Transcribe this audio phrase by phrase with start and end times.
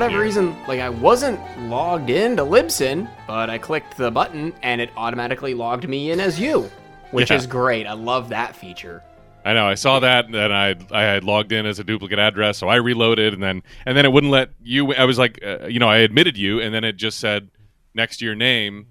[0.00, 1.38] whatever reason, like I wasn't
[1.68, 6.20] logged in to Libsyn, but I clicked the button and it automatically logged me in
[6.20, 6.70] as you,
[7.10, 7.36] which Yeah.
[7.36, 7.86] is great.
[7.86, 9.02] I love that feature.
[9.44, 9.66] I know.
[9.66, 12.66] I saw that, and then I I had logged in as a duplicate address, so
[12.66, 14.94] I reloaded, and then and then it wouldn't let you.
[14.94, 17.50] I was like, uh, you know, I admitted you, and then it just said
[17.94, 18.86] next to your name,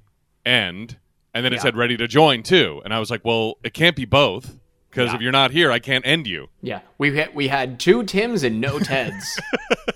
[0.46, 0.98] end,
[1.34, 1.62] and then it Yeah.
[1.63, 4.59] said ready to join too, and I was like, well, it can't be both
[4.89, 5.16] because Yeah.
[5.16, 6.48] if you're not here, I can't end you.
[6.61, 9.39] Yeah, we had, we had two Tims and no Teds.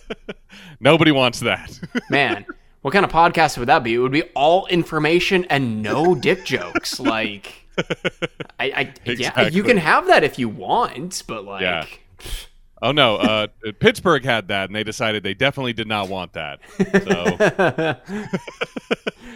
[0.80, 1.80] Nobody wants that.
[2.10, 2.46] Man,
[2.82, 3.94] what kind of podcast would that be?
[3.94, 7.00] It would be all information and no dick jokes.
[7.00, 7.66] Like,
[8.60, 11.86] I, I yeah, you can have that if you want, but like, Yeah.
[12.84, 13.48] oh no, uh,
[13.80, 16.60] Pittsburgh had that, and they decided they definitely did not want that.
[17.04, 17.98] So.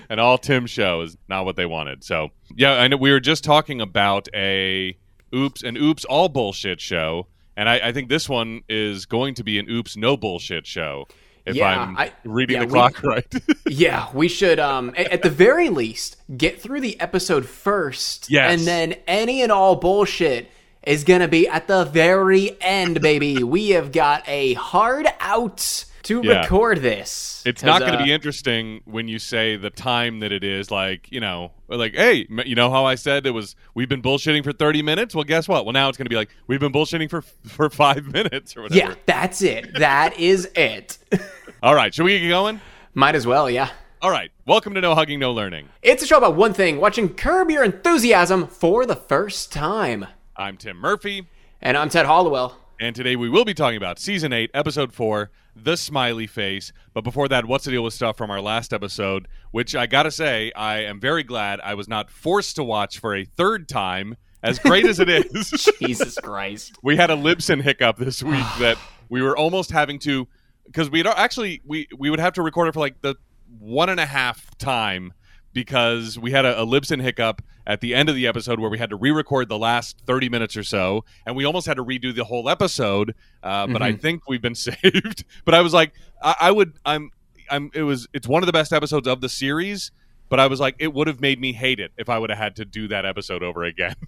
[0.10, 2.04] an all Tim show is not what they wanted.
[2.04, 4.96] So yeah, I know we were just talking about a
[5.34, 9.44] oops an oops all bullshit show, and I, I think this one is going to
[9.44, 11.08] be an oops no bullshit show.
[11.46, 13.34] If Yeah, I'm I- reading yeah, the we- clock right.
[13.68, 18.52] yeah, we should, um, a- at the very least, get through the episode first, Yes.
[18.60, 20.50] and then any and all bullshit
[20.86, 23.44] is gonna be at the very end, baby.
[23.44, 26.42] we have got a hard out to Yeah.
[26.42, 27.42] record this.
[27.46, 30.70] It's not going to uh, be interesting when you say the time that it is.
[30.72, 33.56] Like you know, like hey, you know how I said it was.
[33.76, 35.16] We've been bullshitting for thirty minutes.
[35.16, 35.66] Well, guess what?
[35.66, 38.64] Well, now it's going to be like we've been bullshitting for for five minutes or
[38.64, 38.80] whatever.
[38.92, 39.74] Yeah, that's it.
[39.80, 40.98] That is it.
[41.64, 42.62] All right, should we get going?
[42.94, 43.70] Might as well, yeah.
[44.02, 44.32] All right.
[44.46, 45.70] Welcome to No Hugging, No Learning.
[45.82, 50.06] It's a show about one thing watching Curb Your Enthusiasm for the first time.
[50.36, 51.28] I'm Tim Murphy,
[51.62, 52.56] And I'm Ted Hollowell.
[52.80, 56.72] And today we will be talking about season eight, episode four, the smiley face.
[56.94, 59.28] But before that, what's the deal with stuff from our last episode?
[59.52, 63.16] Which I gotta say, I am very glad I was not forced to watch for
[63.16, 64.18] a third time.
[64.44, 65.50] As great as it is,
[65.80, 66.78] Jesus Christ.
[66.84, 68.78] we had a Libsyn hiccup this week that
[69.10, 70.28] we were almost having to
[70.66, 73.16] because we'd actually we we would have to record it for like the
[73.60, 75.14] one and a half time
[75.58, 78.78] because we had a, a Libsyn hiccup at the end of the episode where we
[78.78, 82.14] had to re-record the last 30 minutes or so and we almost had to redo
[82.14, 86.36] the whole episode uh, but i think we've been saved but i was like I,
[86.42, 87.10] I would i'm
[87.50, 89.92] i'm it was it's one of the best episodes of the series
[90.30, 92.38] but I was like, it would have made me hate it if I would have
[92.38, 93.96] had to do that episode over again.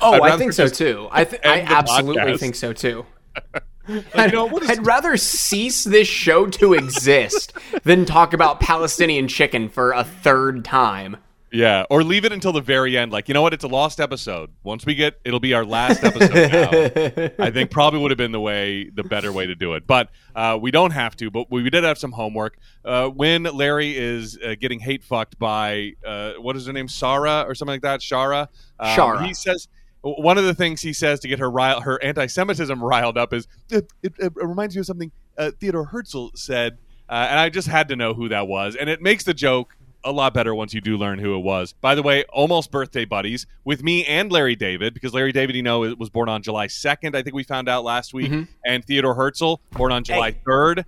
[0.00, 1.08] Oh, I'd I rather think so too.
[1.10, 2.38] I, th- I absolutely podcast.
[2.38, 3.04] think so too.
[4.14, 7.52] Like, you know, what is- I'd rather cease this show to exist
[7.84, 11.16] than talk about Palestinian chicken for a third time.
[11.50, 13.10] Yeah, or leave it until the very end.
[13.10, 13.54] Like, you know what?
[13.54, 14.50] It's a lost episode.
[14.64, 17.30] Once we get, it'll be our last episode now.
[17.46, 19.86] I think probably would have been the way, the better way to do it.
[19.86, 21.30] But uh, we don't have to.
[21.30, 22.58] But we did have some homework.
[22.84, 27.46] Uh, when Larry is uh, getting hate fucked by, uh, what is her name, Sarah
[27.48, 28.48] or something like that, Shara.
[28.78, 29.24] Um, Shara.
[29.26, 29.68] He says
[30.02, 33.48] one of the things he says to get her rile, her anti-Semitism riled up is
[33.70, 36.78] it, it, it reminds me of something uh, Theodore Herzl said,
[37.08, 39.74] uh, and I just had to know who that was, and it makes the joke
[40.04, 41.72] a lot better once you do learn who it was.
[41.72, 45.62] By the way, almost birthday buddies with me and Larry David, because Larry David, you
[45.62, 48.32] know, was born on July 2nd, I think we found out last week,
[48.64, 50.84] and Theodore Herzl, born on July 3rd.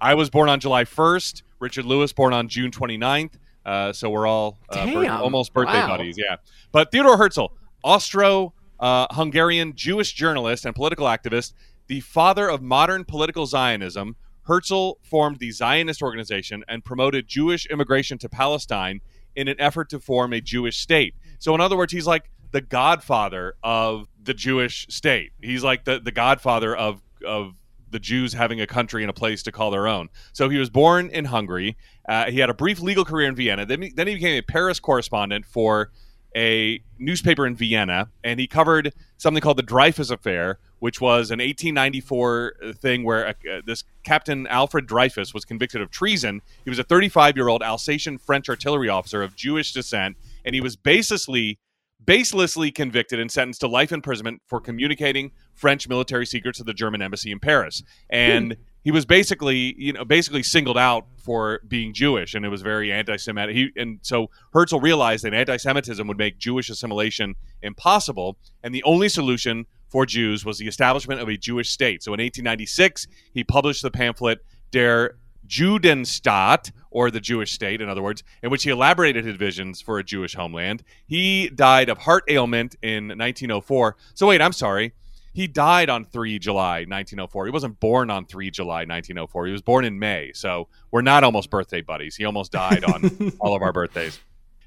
[0.00, 1.42] I was born on July 1st.
[1.60, 3.32] Richard Lewis, born on June 29th.
[3.64, 5.20] Uh, so we're all uh, bir- Damn.
[5.22, 5.88] almost birthday Wow.
[5.96, 6.36] buddies, yeah.
[6.72, 7.46] But Theodore Herzl,
[7.82, 11.52] Austro Hungarian Jewish journalist and political activist,
[11.86, 18.18] the father of modern political Zionism, Herzl formed the Zionist organization and promoted Jewish immigration
[18.18, 19.00] to Palestine
[19.36, 21.14] in an effort to form a Jewish state.
[21.38, 25.32] So, in other words, he's like the godfather of the Jewish state.
[25.40, 27.54] He's like the, the godfather of, of
[27.90, 30.08] the Jews having a country and a place to call their own.
[30.32, 31.76] So he was born in Hungary.
[32.08, 33.66] Uh, he had a brief legal career in Vienna.
[33.66, 35.90] Then then he became a Paris correspondent for
[36.36, 41.38] a newspaper in Vienna, and he covered something called the Dreyfus Affair, which was an
[41.38, 43.32] 1894 thing where uh,
[43.64, 46.42] this Captain Alfred Dreyfus was convicted of treason.
[46.64, 50.60] He was a 35 year old Alsatian French artillery officer of Jewish descent, and he
[50.60, 51.58] was baselessly
[52.04, 57.00] baselessly convicted and sentenced to life imprisonment for communicating French military secrets to the German
[57.00, 57.82] embassy in Paris.
[58.10, 62.62] And he was basically, you know, basically singled out for being Jewish, and it was
[62.62, 63.54] very anti-Semitic.
[63.54, 69.08] He, and so Herzl realized that anti-Semitism would make Jewish assimilation impossible, and the only
[69.08, 72.02] solution for Jews was the establishment of a Jewish state.
[72.02, 74.38] So in 1896, he published the pamphlet
[74.70, 79.80] Der Judenstaat, or the Jewish state, in other words, in which he elaborated his visions
[79.80, 80.82] for a Jewish homeland.
[81.06, 83.96] He died of heart ailment in 1904.
[84.14, 84.92] So, wait, I'm sorry.
[85.32, 87.46] He died on 3 July 1904.
[87.46, 89.46] He wasn't born on 3 July 1904.
[89.46, 90.32] He was born in May.
[90.34, 92.16] So, we're not almost birthday buddies.
[92.16, 94.20] He almost died on all of our birthdays.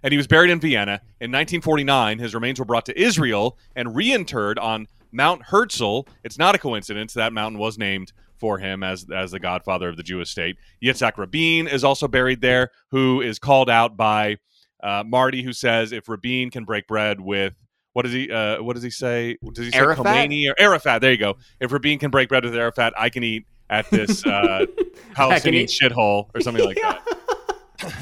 [0.04, 1.02] And he was buried in Vienna.
[1.20, 6.02] In 1949, his remains were brought to Israel and reinterred on Mount Herzl.
[6.24, 9.98] It's not a coincidence that mountain was named for him as as the godfather of
[9.98, 10.58] the Jewish state.
[10.84, 14.38] Yitzhak Rabin is also buried there, who is called out by
[14.84, 17.54] uh, Marty, who says if Rabin can break bread with
[17.96, 19.38] what does he uh, what does he say?
[19.54, 20.06] Does he say Arafat?
[20.06, 21.00] Khomeini or Arafat?
[21.00, 21.38] There you go.
[21.62, 24.66] If Rabin can break bread with Arafat, I can eat at this uh,
[25.14, 27.02] Palestinian shithole or something like that.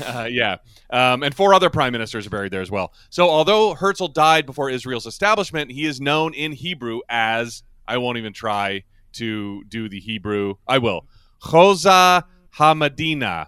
[0.05, 0.57] Uh, yeah.
[0.91, 2.93] Um, and four other prime ministers are buried there as well.
[3.09, 8.19] So, although Herzl died before Israel's establishment, he is known in Hebrew as I won't
[8.19, 10.55] even try to do the Hebrew.
[10.67, 11.07] I will.
[11.43, 12.23] Choza
[12.55, 13.47] Hamadina,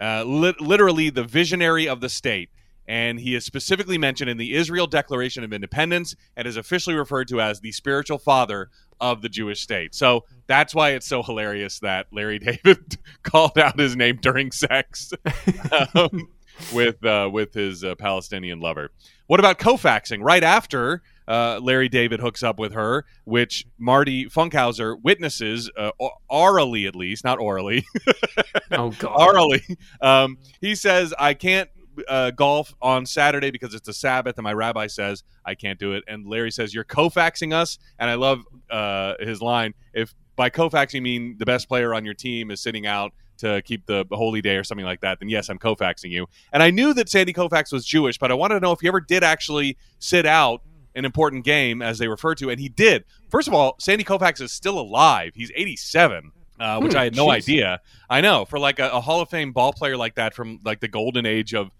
[0.00, 2.50] uh, lit- literally the visionary of the state.
[2.86, 7.28] And he is specifically mentioned in the Israel Declaration of Independence and is officially referred
[7.28, 8.68] to as the spiritual father
[9.00, 9.94] of the Jewish state.
[9.94, 15.12] So that's why it's so hilarious that Larry David called out his name during sex
[15.94, 16.28] um,
[16.72, 18.90] with uh, with his uh, Palestinian lover.
[19.26, 20.22] What about Koufaxing?
[20.22, 25.90] Right after uh, Larry David hooks up with her, which Marty Funkhouser witnesses uh,
[26.28, 27.84] orally, at least, not orally,
[28.70, 29.18] Oh god.
[29.18, 29.62] orally.
[30.02, 31.70] Um, he says, "I can't."
[32.08, 35.92] Uh, golf on Saturday because it's a Sabbath, and my rabbi says I can't do
[35.92, 36.02] it.
[36.08, 39.74] And Larry says you're Koufaxing us, and I love uh, his line.
[39.92, 43.62] If by Koufaxing you mean the best player on your team is sitting out to
[43.62, 46.26] keep the holy day or something like that, then yes, I'm Koufaxing you.
[46.52, 48.88] And I knew that Sandy Koufax was Jewish, but I wanted to know if he
[48.88, 50.62] ever did actually sit out
[50.96, 53.04] an important game, as they refer to, and he did.
[53.28, 55.32] First of all, Sandy Koufax is still alive.
[55.34, 56.30] He's 87.
[56.60, 57.30] Uh, which Hmm, I had no jeez.
[57.32, 57.80] idea.
[58.08, 60.78] I know for like a, a Hall of Fame ball player like that from like
[60.78, 61.72] the golden age of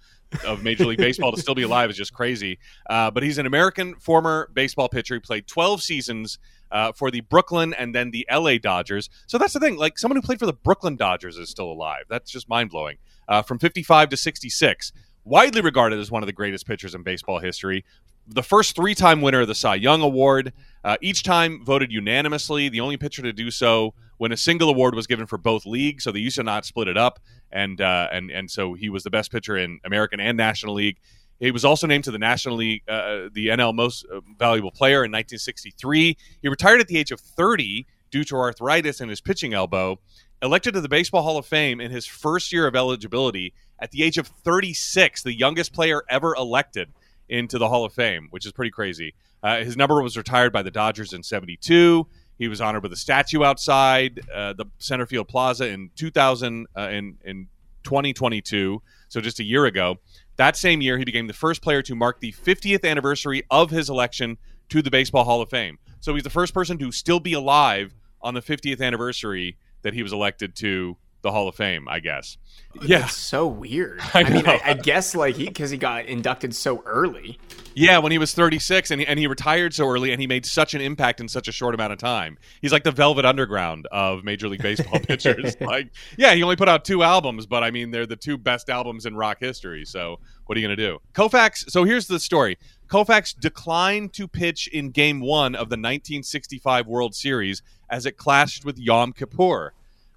[0.45, 2.59] of Major League Baseball to still be alive is just crazy.
[2.89, 5.15] Uh, but he's an American former baseball pitcher.
[5.15, 6.39] He played 12 seasons
[6.71, 9.09] uh, for the Brooklyn and then the LA Dodgers.
[9.27, 9.77] So that's the thing.
[9.77, 12.05] Like someone who played for the Brooklyn Dodgers is still alive.
[12.09, 12.99] That's just mind blowing.
[13.29, 14.93] Uh, from 55 to 66,
[15.25, 17.85] widely regarded as one of the greatest pitchers in baseball history.
[18.27, 20.53] The first three time winner of the Cy Young Award,
[20.83, 22.69] uh, each time voted unanimously.
[22.69, 26.05] The only pitcher to do so when a single award was given for both leagues.
[26.05, 27.21] So they used to not split it up,
[27.55, 30.99] and uh, and and so he was the best pitcher in American and National League.
[31.41, 35.05] He was also named to the National League, uh, the NL Most uh, Valuable Player
[35.05, 36.17] in 1963.
[36.43, 39.99] He retired at the age of 30 due to arthritis in his pitching elbow.
[40.43, 44.03] Elected to the Baseball Hall of Fame in his first year of eligibility at the
[44.03, 46.93] age of 36, the youngest player ever elected
[47.29, 49.15] into the Hall of Fame, which is pretty crazy.
[49.43, 52.07] Uh, his number was retired by the Dodgers in 72.
[52.39, 56.89] He was honored with a statue outside uh, the center field plaza in 2000 uh,
[56.89, 57.49] in in
[57.85, 59.97] 2022, so just a year ago.
[60.37, 63.89] That same year, he became the first player to mark the 50th anniversary of his
[63.89, 64.39] election
[64.71, 65.79] to the Baseball Hall of Fame.
[66.01, 70.03] So he's the first person to still be alive on the 50th anniversary that he
[70.03, 71.89] was elected to the Hall of Fame.
[71.89, 72.39] I guess.
[72.83, 74.01] Yeah, It's so weird.
[74.15, 74.47] I I, mean.
[74.47, 77.39] I, I guess like he because he got inducted so early.
[77.77, 80.47] Yeah, when he was 36 and he, and he retired so early and he made
[80.47, 82.39] such an impact in such a short amount of time.
[82.63, 85.61] He's like the Velvet Underground of Major League Baseball pitchers.
[85.61, 88.71] Like, yeah, he only put out two albums, but I mean, they're the two best
[88.71, 89.85] albums in rock history.
[89.85, 90.99] So, what are you going to do?
[91.15, 92.59] Koufax, so here's the story.
[92.89, 98.65] Koufax declined to pitch in game 1 of the 1965 World Series as it clashed
[98.65, 99.73] with Yom Kippur,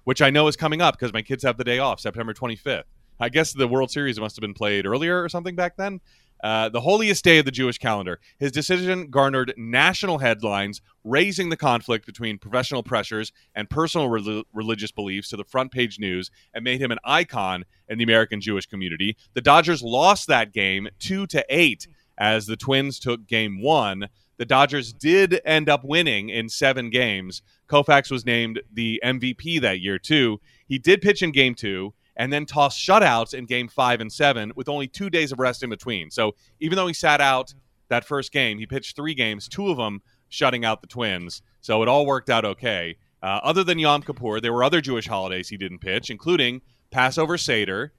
[0.08, 2.84] which I know is coming up because my kids have the day off, September 25th.
[3.20, 6.00] I guess the World Series must have been played earlier or something back then.
[6.42, 8.18] Uh, the holiest day of the Jewish calendar.
[8.38, 14.90] His decision garnered national headlines, raising the conflict between professional pressures and personal rel- religious
[14.90, 18.64] beliefs to the front page news and made him an icon in the American Jewish
[18.64, 19.14] community.
[19.34, 21.86] The Dodgers lost that game 2 to 8
[22.16, 24.08] as the Twins took game 1.
[24.38, 27.42] The Dodgers did end up winning in 7 games.
[27.68, 30.40] Koufax was named the MVP that year too.
[30.66, 34.52] He did pitch in game 2 and then tossed shutouts in game five and seven
[34.56, 36.10] with only two days of rest in between.
[36.10, 37.54] So even though he sat out
[37.88, 41.40] that first game, he pitched three games, two of them shutting out the Twins.
[41.60, 42.96] So it all worked out okay.
[43.22, 47.38] Uh, other than Yom Kippur, there were other Jewish holidays he didn't pitch, including Passover
[47.38, 47.92] Seder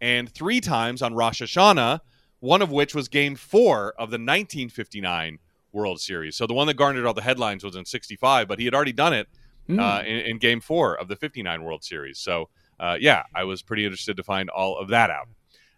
[0.00, 2.00] and three times on Rosh Hashanah,
[2.40, 5.38] one of which was game four of the 1959
[5.76, 6.36] World Series.
[6.36, 8.92] So the one that garnered all the headlines was in 65, but he had already
[8.92, 9.28] done it
[9.68, 9.80] Hmm.
[9.80, 12.18] uh, in, in game four of the 59 World Series.
[12.20, 15.26] So, uh, yeah, I was pretty interested to find all of that out.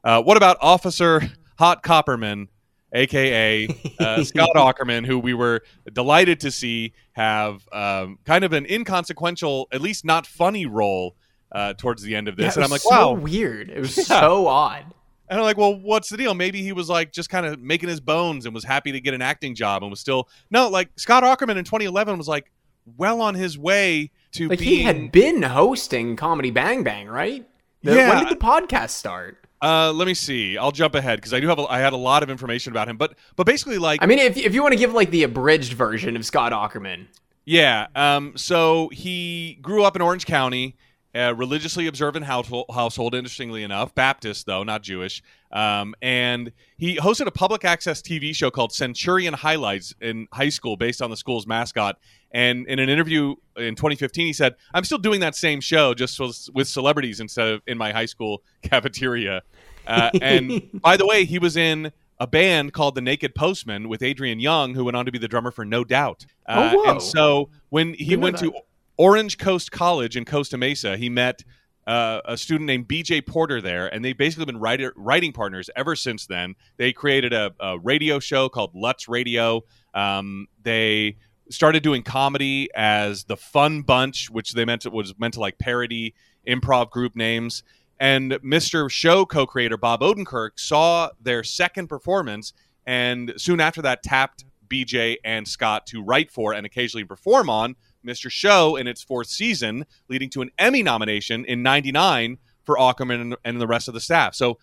[0.05, 1.23] Uh, what about Officer
[1.59, 2.49] Hot Copperman,
[2.93, 3.67] aka
[3.99, 9.69] uh, Scott Aukerman, who we were delighted to see have um, kind of an inconsequential,
[9.73, 11.17] at least not funny role
[11.53, 12.55] uh, towards the end of Yeah, this?
[12.57, 13.13] it and I'm like, so wow.
[13.15, 13.71] weird.
[13.71, 14.05] It was Yeah.
[14.21, 14.85] so odd.
[15.31, 16.35] And I'm like, well, what's the deal?
[16.35, 19.15] Maybe he was like just kind of making his bones and was happy to get
[19.15, 22.51] an acting job and was still no, like Scott Aukerman in 2011 was like
[22.97, 27.47] well on his way to Like being he had been hosting Comedy Bang Bang, right?
[27.83, 28.09] The- Yeah.
[28.09, 29.39] When did the podcast start?
[29.61, 30.57] Uh, let me see.
[30.57, 32.89] I'll jump ahead because I do have a, I had a lot of information about
[32.89, 35.25] him, but but basically like I mean, if if you want to give like the
[35.25, 37.07] abridged version of Scott Aukerman,
[37.45, 37.89] yeah.
[37.97, 38.35] Um.
[38.37, 40.77] So he grew up in Orange County,
[41.15, 42.67] a religiously observant household.
[42.73, 45.23] Household, interestingly enough, Baptist though, not Jewish.
[45.51, 45.95] Um.
[46.03, 51.01] And he hosted a public access TV show called Centurion Highlights in high school, based
[51.01, 51.99] on the school's mascot.
[52.31, 56.21] And in an interview in 2015, he said, "I'm still doing that same show, just
[56.21, 59.43] with, with celebrities instead of in my high school cafeteria."
[59.87, 64.03] Uh, and by the way, he was in a band called the Naked Postman with
[64.03, 66.27] Adrian Young, who went on to be the drummer for No Doubt.
[66.47, 66.91] Uh, Oh.
[66.91, 68.53] And so when he went to.
[68.99, 71.45] Orange Coast College in Costa Mesa, he met
[71.87, 75.97] uh, a student named BJ Porter there, and they've basically been writer, writing partners ever
[75.97, 76.55] since then.
[76.77, 79.63] They created a, a radio show called Lutz Radio.
[79.95, 81.17] Um, they
[81.51, 85.59] started doing comedy as the Fun Bunch, which they meant to, was meant to like
[85.59, 86.15] parody
[86.47, 87.63] improv group names.
[87.99, 88.91] And Mr.
[88.91, 92.53] Show co-creator Bob Odenkirk saw their second performance,
[92.87, 97.77] and soon after that tapped BJ and Scott to write for and occasionally perform on
[98.07, 98.31] Mr.
[98.31, 103.37] Show in its fourth season, leading to an Emmy nomination in '99 for Aukerman and,
[103.45, 104.35] and the rest of the staff.
[104.35, 104.59] So,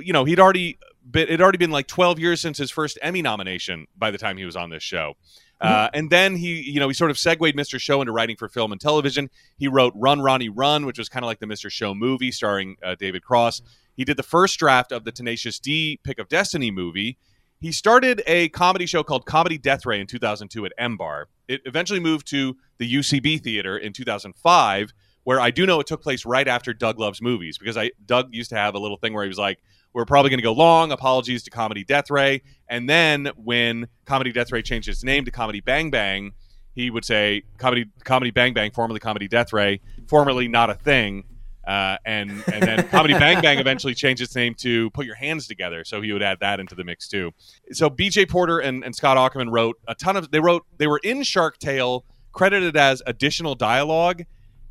[0.00, 0.78] you know, he'd already
[1.08, 4.18] been, it had already been like 12 years since his first Emmy nomination by the
[4.18, 5.14] time he was on this show.
[5.60, 7.80] Uh, and then he, you know, he sort of segued Mr.
[7.80, 9.30] Show into writing for film and television.
[9.56, 11.70] He wrote Run, Ronnie, Run, which was kind of like the Mr.
[11.70, 13.62] Show movie starring uh, David Cross.
[13.96, 17.16] He did the first draft of the Tenacious D Pick of Destiny movie.
[17.58, 21.28] He started a comedy show called Comedy Death Ray in 2002 at M Bar.
[21.48, 24.92] It eventually moved to the UCB Theater in 2005,
[25.24, 28.34] where I do know it took place right after Doug Loves Movies, because I Doug
[28.34, 29.58] used to have a little thing where he was like,
[29.92, 30.92] "We're probably going to go long.
[30.92, 35.30] Apologies to Comedy Death Ray." And then when Comedy Death Ray changed its name to
[35.30, 36.32] Comedy Bang Bang,
[36.74, 41.24] he would say Comedy Comedy Bang Bang, formerly Comedy Death Ray, formerly not a thing.
[41.66, 45.44] Uh, and and then Comedy Bang Bang eventually changed its name to Put Your Hands
[45.46, 47.32] Together, so he would add that into the mix too.
[47.72, 48.26] So B.J.
[48.26, 50.30] Porter and, and Scott Aukerman wrote a ton of.
[50.30, 54.22] They wrote they were in Shark Tale, credited as additional dialogue,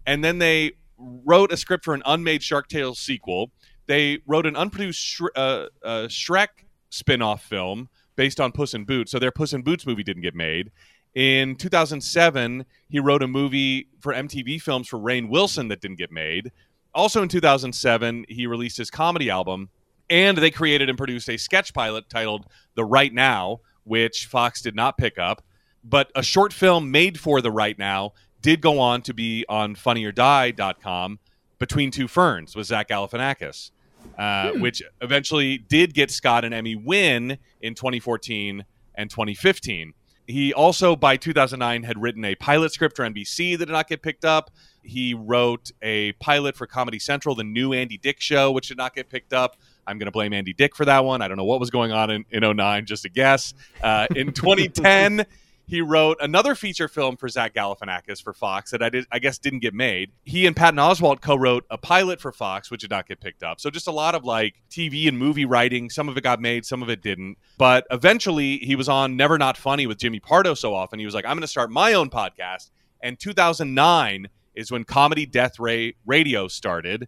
[0.06, 3.52] and then they wrote a script for an unmade Shark Tale sequel.
[3.88, 6.48] They wrote an unproduced Shre- uh, uh, Shrek
[6.90, 9.12] spin-off film based on Puss in Boots.
[9.12, 10.72] So their Puss in Boots movie didn't get made.
[11.14, 16.12] In 2007, he wrote a movie for MTV Films for Rainn Wilson that didn't get
[16.12, 16.52] made.
[16.96, 19.70] Also in 2007, he released his comedy album,
[20.10, 24.76] and they created and produced a sketch pilot titled The Right Now, which Fox did
[24.76, 25.44] not pick up.
[25.84, 29.76] But a short film made for The Right Now did go on to be on
[29.76, 31.20] funnyordie.com
[31.60, 33.72] between two ferns with Zach Galifianakis,
[34.18, 38.64] uh, which eventually did get Scott an Emmy win in 2014
[38.96, 39.94] and 2015.
[40.28, 44.02] He also, by 2009, had written a pilot script for NBC that did not get
[44.02, 44.52] picked up.
[44.82, 48.96] He wrote a pilot for Comedy Central, the new Andy Dick show, which did not
[48.96, 49.58] get picked up.
[49.88, 51.22] I'm going to blame Andy Dick for that one.
[51.22, 53.54] I don't know what was going on in, in 09, just a guess.
[53.84, 55.26] Uh, in 2010,
[55.68, 59.38] he wrote another feature film for Zach Galifianakis for Fox that I, did, I guess
[59.38, 60.12] didn't get made.
[60.24, 63.60] He and Patton Oswalt co-wrote a pilot for Fox, which did not get picked up.
[63.60, 65.90] So just a lot of like TV and movie writing.
[65.90, 67.38] Some of it got made, some of it didn't.
[67.58, 71.00] But eventually, he was on Never Not Funny with Jimmy Pardo so often.
[71.00, 72.70] He was like, "I'm going to start my own podcast."
[73.02, 77.08] And 2009 is when Comedy Death Ray Radio started,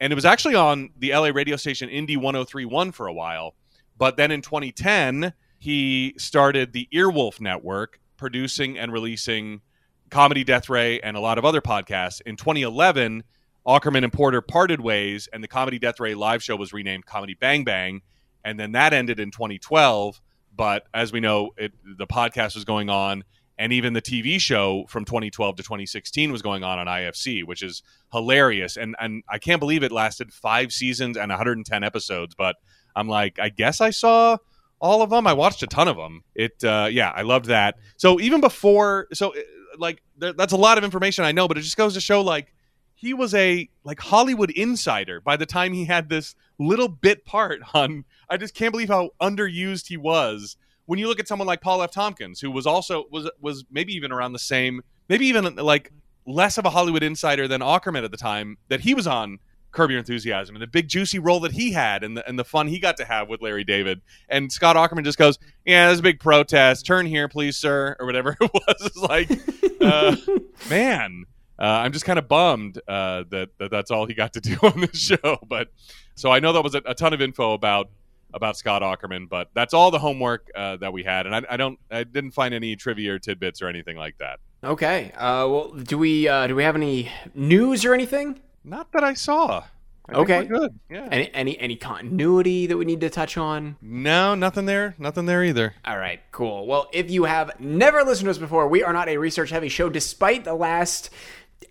[0.00, 3.54] and it was actually on the LA radio station Indie 1031 for a while.
[3.96, 5.32] But then in 2010,
[5.64, 9.62] he started the Earwolf Network, producing and releasing
[10.10, 12.20] Comedy Death Ray and a lot of other podcasts.
[12.26, 13.24] In 2011,
[13.66, 17.32] Aukerman and Porter parted ways, and the Comedy Death Ray live show was renamed Comedy
[17.32, 18.02] Bang Bang.
[18.44, 20.20] And then that ended in 2012.
[20.54, 23.24] But as we know, it, the podcast was going on,
[23.56, 27.62] and even the TV show from 2012 to 2016 was going on on IFC, which
[27.62, 28.76] is hilarious.
[28.76, 32.34] And and I can't believe it lasted five seasons and 110 episodes.
[32.34, 32.56] But
[32.94, 34.36] I'm like, I guess I saw
[34.80, 35.26] all of them.
[35.26, 36.22] I watched a ton of them.
[36.34, 37.76] It, uh, yeah, I loved that.
[37.96, 39.40] So even before, so uh,
[39.78, 42.20] like, th- that's a lot of information I know, but it just goes to show
[42.20, 42.52] like
[42.94, 47.60] he was a like Hollywood insider by the time he had this little bit part
[47.74, 48.04] on.
[48.28, 50.56] I just can't believe how underused he was.
[50.86, 51.90] When you look at someone like Paul F.
[51.90, 55.92] Tompkins, who was also was was maybe even around the same, maybe even like
[56.26, 59.38] less of a Hollywood insider than Aukerman at the time that he was on
[59.74, 62.44] Curb Your Enthusiasm and the big juicy role that he had and the, and the
[62.44, 64.00] fun he got to have with Larry David.
[64.28, 66.86] And Scott Aukerman just goes, "Yeah, there's a big protest.
[66.86, 68.76] Turn here, please, sir," or whatever it was.
[68.80, 69.30] It's like,
[69.80, 70.16] uh,
[70.70, 71.24] man,
[71.58, 74.56] uh, I'm just kind of bummed uh, that, that that's all he got to do
[74.62, 75.38] on this show.
[75.46, 75.68] But
[76.14, 77.90] so I know that was a, a ton of info about
[78.32, 81.56] about Scott Aukerman, but that's all the homework uh, that we had, and I, I
[81.56, 84.40] don't, I didn't find any trivia or tidbits or anything like that.
[84.64, 85.12] Okay.
[85.12, 88.40] Uh, well, do we uh, do we have any news or anything?
[88.64, 89.64] Not that I saw.
[90.08, 90.44] I Okay.
[90.44, 90.78] good.
[90.90, 91.08] Yeah.
[91.10, 93.76] Any any any continuity that we need to touch on?
[93.80, 94.94] no, nothing there.
[94.98, 95.74] Nothing there either.
[95.84, 96.66] All right, cool.
[96.66, 99.68] Well, if you have never listened to us before, we are not a research heavy
[99.70, 101.08] show despite the last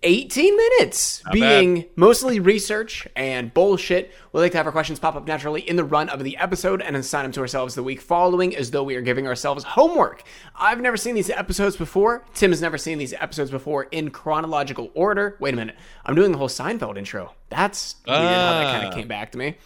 [0.02, 4.12] 18 minutes being mostly research and bullshit.
[4.32, 6.82] We like to have our questions pop up naturally in the run of the episode
[6.82, 10.22] and assign them to ourselves the week following as though we are giving ourselves homework.
[10.56, 12.24] I've never seen these episodes before.
[12.34, 15.36] Tim has never seen these episodes before in chronological order.
[15.40, 15.76] Wait a minute.
[16.04, 17.32] I'm doing the whole Seinfeld intro.
[17.50, 18.24] That's weird how
[18.60, 18.88] that kind Ah.
[18.88, 19.56] of came back to me.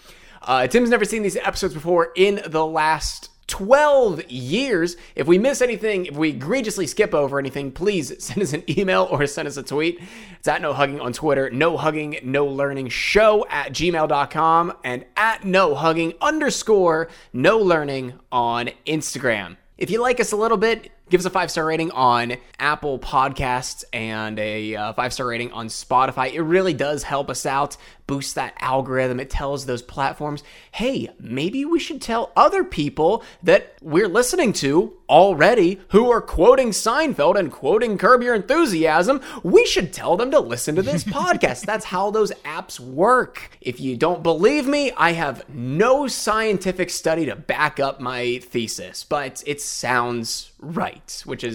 [0.43, 4.97] Uh, Tim's never seen these episodes before in the last 12 years.
[5.17, 9.09] If we miss anything, if we egregiously skip over anything, please send us an email
[9.11, 10.01] or send us a tweet.
[10.39, 15.45] It's at no hugging on Twitter, no hugging, no learning show at gmail.com, and at
[15.45, 19.57] no hugging underscore no learning on Instagram.
[19.79, 22.99] If you like us a little bit, give us a five star rating on Apple
[22.99, 26.33] Podcasts and a uh, five star rating on Spotify.
[26.33, 27.77] It really does help us out,
[28.09, 29.21] boost that algorithm.
[29.21, 34.95] It tells those platforms, hey, maybe we should tell other people that we're listening to
[35.09, 39.21] already who are quoting Seinfeld and quoting Curb Your Enthusiasm.
[39.45, 41.67] We should tell them to listen to this podcast.
[41.67, 43.51] That's how those apps work.
[43.61, 49.05] If you don't believe me, I have no scientific study to back up my thesis,
[49.05, 51.55] but it sounds right, which is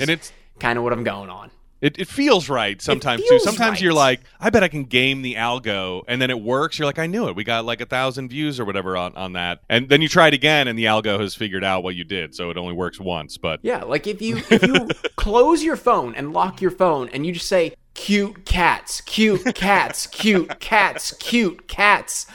[0.59, 1.51] kind of what I'm going on.
[1.83, 3.39] It, it feels right sometimes too.
[3.39, 3.81] Sometimes right.
[3.81, 6.79] you're like, I bet I can game the algo, and then it works.
[6.79, 7.35] You're like, I knew it.
[7.35, 10.29] We got like a thousand views or whatever on, on that, and then you try
[10.29, 13.01] it again, and the algo has figured out what you did, so it only works
[13.01, 13.37] once.
[13.37, 14.87] But Yeah, like if you if you
[15.17, 20.07] close your phone and lock your phone and you just say cute cats, cute cats,
[20.07, 22.27] cute cats, cute cats.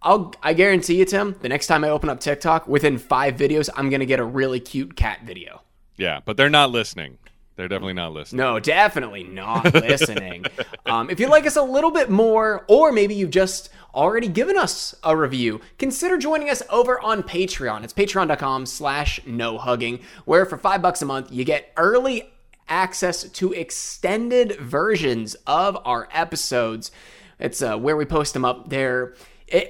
[0.00, 3.68] I'll I guarantee you, Tim, the next time I open up TikTok, within five videos,
[3.76, 5.60] I'm gonna get a really cute cat video.
[5.98, 7.18] yeah, but they're not listening.
[7.56, 8.38] They're definitely not listening.
[8.38, 10.44] No, definitely not listening.
[10.86, 14.58] um, if you like us a little bit more, or maybe you've just already given
[14.58, 17.84] us a review, consider joining us over on Patreon.
[17.84, 22.32] It's patreon.com slash no hugging, where for five bucks a month, you get early
[22.68, 26.90] access to extended versions of our episodes.
[27.38, 29.14] It's uh, where we post them up there.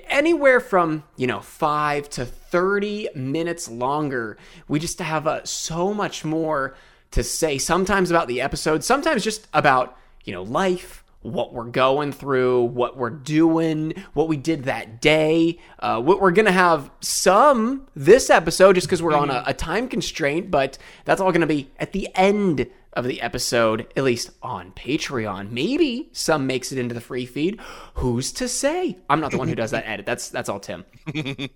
[0.09, 4.39] Anywhere from you know five to thirty minutes longer.
[4.69, 6.77] We just have uh, so much more
[7.15, 12.13] to say sometimes about the episode, sometimes just about, you know, life, what we're going
[12.13, 15.59] through, what we're doing, what we did that day.
[15.79, 19.55] Uh, we- we're going to have some this episode just because we're on a, a
[19.55, 24.05] time constraint, but that's all going to be at the end of the episode, at
[24.05, 25.51] least on Patreon.
[25.51, 27.59] Maybe some makes it into the free feed.
[27.95, 28.99] Who's to say?
[29.09, 30.05] I'm not the one who does that edit.
[30.07, 30.85] That's that's all Tim.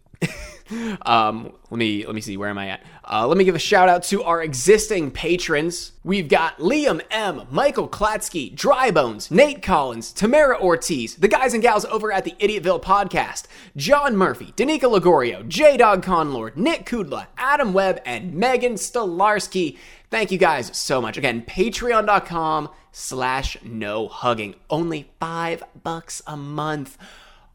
[1.02, 2.84] Um, let me let me see where am I at?
[3.10, 5.92] Uh, let me give a shout out to our existing patrons.
[6.04, 11.86] We've got Liam M, Michael Klatsky, Drybones, Nate Collins, Tamara Ortiz, the guys and gals
[11.86, 17.72] over at the Idiotville podcast, John Murphy, Danica Ligorio, J Dog Conlord, Nick Kudla, Adam
[17.72, 19.78] Webb, and Megan Stolarski.
[20.10, 21.16] Thank you guys so much.
[21.16, 24.54] Again, patreon.com slash no hugging.
[24.68, 26.98] Only five bucks a month.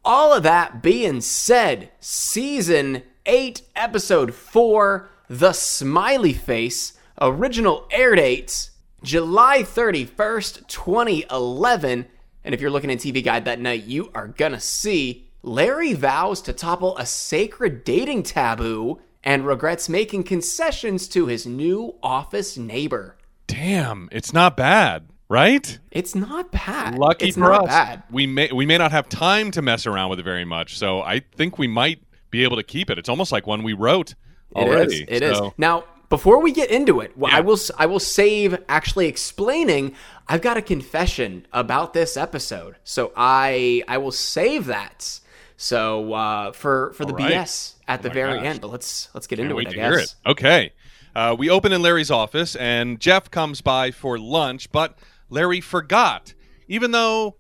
[0.06, 8.72] All of that being said, season 8, episode 4, The Smiley Face, original air dates,
[9.02, 12.06] July 31st, 2011.
[12.44, 16.42] And if you're looking at TV Guide that night, you are gonna see Larry vows
[16.42, 23.16] to topple a sacred dating taboo and regrets making concessions to his new office neighbor.
[23.48, 25.80] Damn, it's not bad, right?
[25.92, 26.98] It's not bad.
[26.98, 27.68] Lucky it's for not us.
[27.70, 28.04] bad.
[28.12, 31.02] We may we may not have time to mess around with it very much, so
[31.02, 32.98] I think we might be able to keep it.
[32.98, 34.12] It's almost like one we wrote
[34.56, 34.64] It is.
[34.70, 35.06] already.
[35.08, 35.38] It is.
[35.38, 37.28] so- Now, before we get into it, Yeah.
[37.32, 39.96] I will I will save actually explaining.
[40.28, 45.20] I've got a confession about this episode, so I I will save that.
[45.58, 47.32] So uh, for for the right.
[47.34, 48.46] BS at the very gosh.
[48.46, 49.68] end, but let's let's get Can't into it.
[49.70, 50.16] I guess.
[50.26, 50.30] it.
[50.30, 50.74] Okay.
[51.16, 54.98] Uh, we open in Larry's office, and Jeff comes by for lunch, but
[55.34, 56.34] Larry forgot,
[56.68, 57.36] even though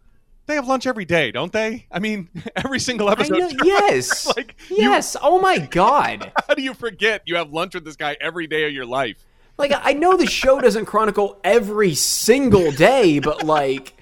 [0.47, 1.85] they have lunch every day, don't they?
[1.91, 3.37] I mean, every single episode.
[3.37, 3.49] know.
[3.63, 4.25] Yes.
[4.35, 5.15] Like, you- yes.
[5.21, 6.31] Oh my god.
[6.47, 9.23] How do you forget you have lunch with this guy every day of your life?
[9.57, 13.93] Like I know the show doesn't chronicle every single day, but like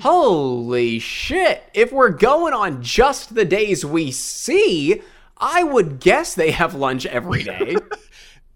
[0.00, 1.62] holy shit.
[1.74, 5.02] If we're going on just the days we see,
[5.36, 7.74] I would guess they have lunch every day.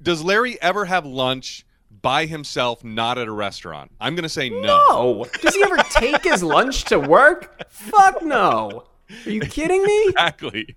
[0.01, 1.67] Does Larry ever have lunch
[2.05, 3.91] by himself, not at a restaurant?
[4.01, 4.61] I'm going to say no.
[4.61, 5.27] No.
[5.43, 7.65] Does he ever take his lunch to work?
[7.71, 8.85] Fuck no.
[9.27, 10.05] Are you kidding me?
[10.15, 10.77] Exactly.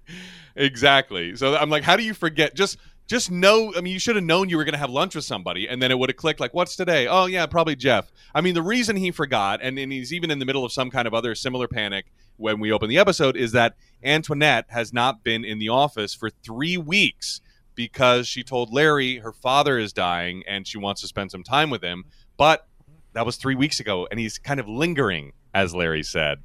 [0.55, 1.35] Exactly.
[1.35, 2.55] So I'm like, how do you forget?
[2.55, 5.23] Just just know I mean you should have known you were gonna have lunch with
[5.23, 7.07] somebody and then it would have clicked like, what's today?
[7.07, 8.11] Oh yeah, probably Jeff.
[8.33, 10.89] I mean the reason he forgot, and, and he's even in the middle of some
[10.89, 15.23] kind of other similar panic when we open the episode is that Antoinette has not
[15.23, 17.39] been in the office for three weeks
[17.77, 21.69] because she told Larry her father is dying and she wants to spend some time
[21.69, 22.03] with him.
[22.35, 22.67] But
[23.13, 26.43] that was three weeks ago, and he's kind of lingering, as Larry said.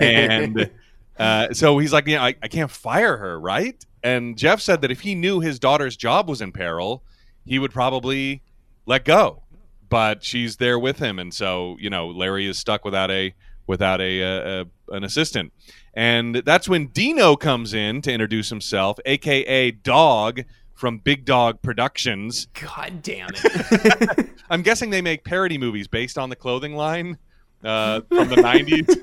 [0.00, 0.70] And
[1.18, 3.84] uh, so he's like, you know, I, I can't fire her, right?
[4.02, 7.04] And Jeff said that if he knew his daughter's job was in peril,
[7.44, 8.42] he would probably
[8.86, 9.42] let go.
[9.88, 13.34] But she's there with him, and so you know, Larry is stuck without a
[13.66, 15.52] without a, a, a an assistant.
[15.94, 20.42] And that's when Dino comes in to introduce himself, aka Dog
[20.74, 22.46] from Big Dog Productions.
[22.60, 24.30] God damn it.
[24.50, 27.16] I'm guessing they make parody movies based on the clothing line
[27.62, 28.98] uh, from the 90s.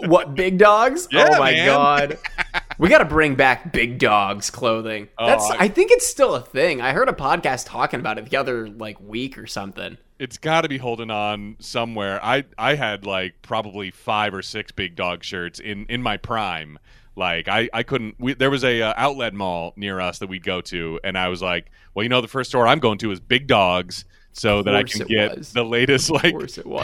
[0.08, 1.08] what, big dogs?
[1.10, 1.66] Yeah, oh my man.
[1.66, 2.18] god.
[2.78, 5.08] We got to bring back big dogs clothing.
[5.16, 6.82] Oh, That's I- I think it's still a thing.
[6.82, 9.96] I heard a podcast talking about it the other like week or something.
[10.18, 12.22] It's got to be holding on somewhere.
[12.24, 16.78] I I had like probably five or six Big Dog shirts in in my prime.
[17.16, 18.16] Like I I couldn't.
[18.18, 21.28] We, there was a uh, outlet mall near us that we'd go to, and I
[21.28, 24.04] was like, well, you know, the first store I'm going to is Big Dogs.
[24.38, 25.54] So that I can get was.
[25.54, 26.34] the latest like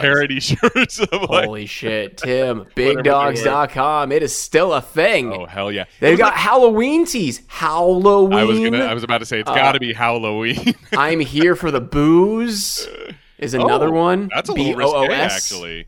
[0.01, 2.65] parody shirts of like Holy shit, Tim.
[2.75, 4.11] BigDogs.com.
[4.11, 5.31] It is still a thing.
[5.31, 7.43] oh hell yeah They've got Halloween tees.
[7.45, 8.33] Halloween.
[8.33, 10.73] I was gonna I was about to say it's got to be Halloween.
[10.93, 12.87] I'm here for the booze.
[13.43, 14.29] Is another Oh, one.
[14.33, 15.31] That's a little risque, B-O-O-S.
[15.33, 15.87] actually,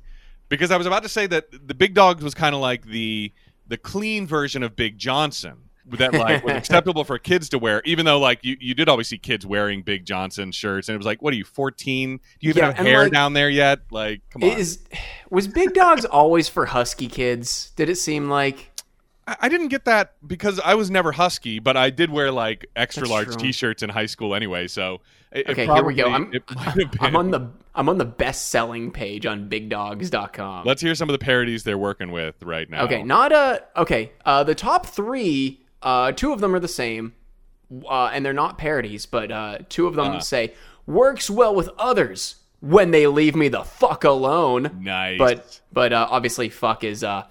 [0.50, 3.32] because I was about to say that the Big Dogs was kind of like the
[3.68, 8.06] the clean version of Big Johnson that like was acceptable for kids to wear, even
[8.06, 11.06] though like you, you did always see kids wearing Big Johnson shirts, and it was
[11.06, 12.18] like, what are you, fourteen?
[12.18, 13.80] Do you even Yeah, have hair like, down there yet?
[13.91, 14.50] Like, come on.
[14.50, 14.80] Is
[15.30, 17.72] was Big Dogs always for husky kids?
[17.76, 18.72] Did it seem like?
[19.28, 23.02] I, didn't get that because I was never husky, but I did wear like extra
[23.02, 23.36] That's large true.
[23.38, 24.68] T-shirts in high school anyway.
[24.68, 26.12] So it, it Okay, here we go.
[26.12, 26.90] I'm, it might have been.
[27.02, 30.66] I'm on the I'm on the best selling page on BigDogs.com.
[30.66, 32.84] Let's hear some of the parodies they're working with right now.
[32.86, 34.12] Okay, not a okay.
[34.26, 37.14] Uh the top three, uh two of them are the same.
[37.90, 40.20] Uh and they're not parodies, but uh two of them Uh-huh.
[40.20, 40.54] say
[40.86, 44.80] works well with others when they leave me the fuck alone.
[44.82, 45.18] Nice.
[45.18, 47.24] But but uh obviously fuck is uh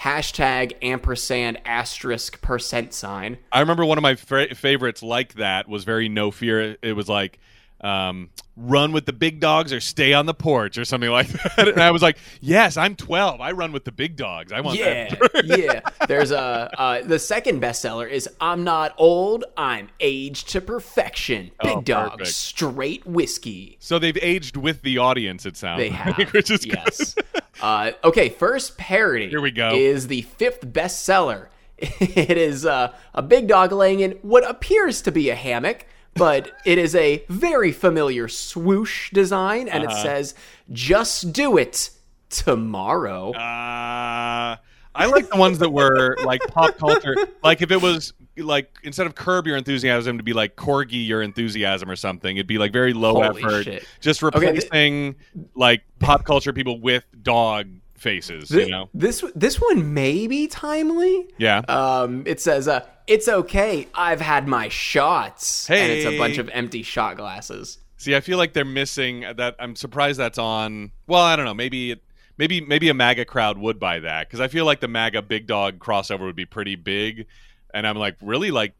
[0.00, 3.38] hashtag ampersand asterisk percent sign.
[3.52, 6.76] I remember one of my fa- favorites like that was very no fear.
[6.82, 7.38] It was like
[7.82, 11.68] um, run with the big dogs or stay on the porch or something like that.
[11.68, 13.40] And I was like, yes, I'm 12.
[13.40, 14.52] I run with the big dogs.
[14.52, 15.44] I want Yeah, that.
[15.98, 16.06] yeah.
[16.06, 21.50] There's a uh, the second bestseller is I'm not old, I'm aged to perfection.
[21.62, 22.28] Big Oh, dog, perfect.
[22.36, 23.76] straight whiskey.
[23.80, 25.46] So they've aged with the audience.
[25.46, 27.14] It sounds They like, have, which is yes.
[27.62, 29.28] Uh, okay, first parody.
[29.30, 29.74] Here we go.
[29.74, 31.46] Is the fifth bestseller.
[31.78, 36.52] It is uh, a big dog laying in what appears to be a hammock, but
[36.64, 39.96] it is a very familiar swoosh design, and Uh-huh.
[39.96, 40.34] it says,
[40.72, 41.90] "Just do it
[42.28, 44.56] tomorrow." Uh,
[44.94, 47.14] I like the ones that were like pop culture.
[47.42, 51.22] Like if it was like instead of curb your enthusiasm to be like corgi your
[51.22, 53.84] enthusiasm or something, it'd be like very low Holy effort, shit.
[54.00, 55.14] just th- replacing
[55.54, 57.68] like pop culture people with dog
[58.00, 58.48] faces.
[58.48, 58.88] Th- you know?
[58.94, 61.28] This this one may be timely.
[61.38, 61.58] Yeah.
[61.68, 63.86] Um, it says, uh, "It's okay.
[63.94, 67.78] I've had my shots." And it's a bunch of empty shot glasses.
[67.96, 69.56] See, I feel like they're missing that.
[69.58, 70.90] I'm surprised that's on.
[71.06, 71.54] Well, I don't know.
[71.54, 72.02] Maybe it.
[72.38, 75.46] Maybe maybe a MAGA crowd would buy that because I feel like the MAGA big
[75.46, 77.26] dog crossover would be pretty big,
[77.74, 78.72] and I'm like really like,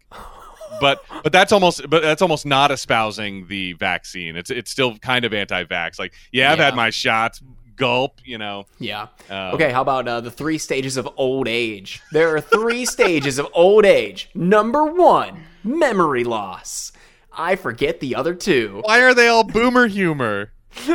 [0.81, 4.37] but but that's almost but that's almost not espousing the vaccine.
[4.37, 5.99] It's it's still kind of anti-vax.
[5.99, 6.65] Like yeah, I've Yeah.
[6.65, 7.43] had my shots.
[7.81, 8.67] Gulp, you know.
[8.79, 9.09] Yeah.
[9.31, 9.73] Um, okay.
[9.73, 12.03] How about uh, the three stages of old age?
[12.13, 14.29] There are three stages of old age.
[14.35, 16.93] Number one, memory loss.
[17.33, 18.83] I forget the other two.
[18.85, 20.53] Why are they all boomer humor?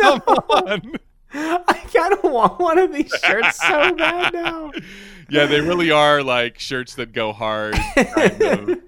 [0.00, 0.92] Come on.
[1.34, 4.70] I kind of want one of these shirts so bad now.
[5.30, 7.74] Yeah, they really are like shirts that go hard.
[7.94, 8.78] Kind of.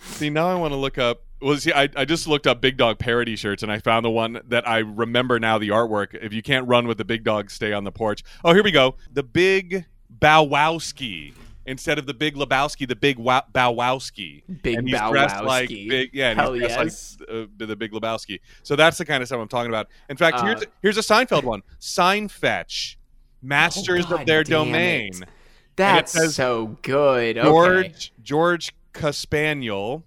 [0.00, 1.22] see, now I want to look up.
[1.44, 4.10] Well, see, I, I just looked up Big Dog parody shirts and I found the
[4.10, 6.14] one that I remember now the artwork.
[6.14, 8.24] If you can't run with the big dog, stay on the porch.
[8.42, 8.96] Oh, here we go.
[9.12, 9.84] The Big
[10.18, 11.34] Bowowski.
[11.66, 14.42] Instead of the Big Lebowski, the Big Bowowski.
[14.62, 17.28] Big and he's dressed like big, yeah, and Hell he's dressed yes.
[17.28, 18.40] like uh, the Big Lebowski.
[18.62, 19.88] So that's the kind of stuff I'm talking about.
[20.10, 22.96] In fact, Uh, here's here's a Seinfeld one: Seinfetch,
[23.42, 25.22] masters Oh, of their domain.
[25.22, 25.28] it.
[25.76, 27.38] That's says so good.
[27.38, 27.48] Okay.
[27.48, 30.02] George George Caspaniel,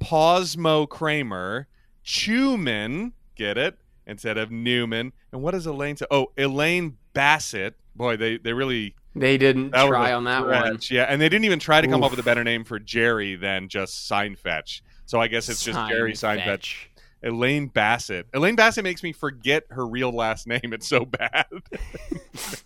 [0.00, 1.68] Posmo Kramer,
[2.02, 5.12] Chewman, get it instead of Newman.
[5.32, 6.06] And what does Elaine say?
[6.10, 7.76] Oh, Elaine Bassett.
[7.94, 10.78] Boy, they they really They didn't try on that one.
[10.90, 13.36] Yeah, and they didn't even try to come up with a better name for Jerry
[13.36, 14.80] than just Seinfetch.
[15.06, 16.74] So I guess it's just Jerry Seinfetch.
[17.22, 18.26] Elaine Bassett.
[18.32, 20.72] Elaine Bassett makes me forget her real last name.
[20.72, 21.46] It's so bad.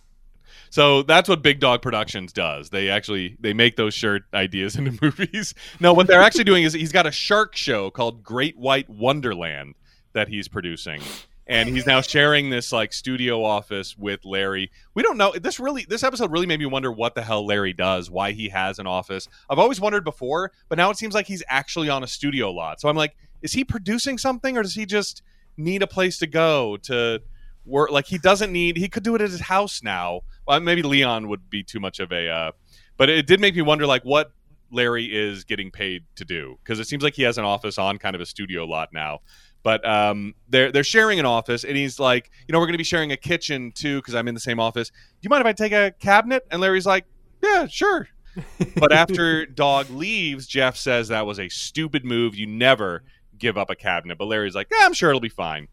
[0.75, 2.69] So that's what Big Dog Productions does.
[2.69, 5.53] They actually they make those shirt ideas into movies.
[5.79, 9.75] No, what they're actually doing is he's got a shark show called Great White Wonderland
[10.11, 11.01] that he's producing.
[11.47, 14.69] And he's now sharing this like studio office with Larry.
[14.93, 15.31] We don't know.
[15.31, 18.49] This really this episode really made me wonder what the hell Larry does, why he
[18.49, 19.29] has an office.
[19.49, 22.81] I've always wondered before, but now it seems like he's actually on a studio lot.
[22.81, 25.21] So I'm like, is he producing something or does he just
[25.55, 27.21] need a place to go to
[27.65, 30.21] work like he doesn't need he could do it at his house now.
[30.47, 32.51] Well maybe leon would be too much of a uh,
[32.97, 34.31] but it did make me wonder like what
[34.71, 37.97] larry is getting paid to do because it seems like he has an office on
[37.97, 39.19] kind of a studio lot now.
[39.63, 42.79] But um, they're they're sharing an office and he's like you know we're going to
[42.79, 44.89] be sharing a kitchen too because i'm in the same office.
[44.89, 46.45] Do you mind if i take a cabinet?
[46.51, 47.05] And larry's like
[47.41, 48.09] yeah sure.
[48.77, 52.35] But after dog leaves jeff says that was a stupid move.
[52.35, 53.03] You never
[53.37, 54.17] give up a cabinet.
[54.17, 55.67] But larry's like yeah i'm sure it'll be fine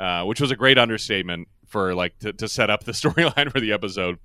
[0.00, 3.60] uh, which was a great understatement for like to, to set up the storyline for
[3.60, 4.18] the episode.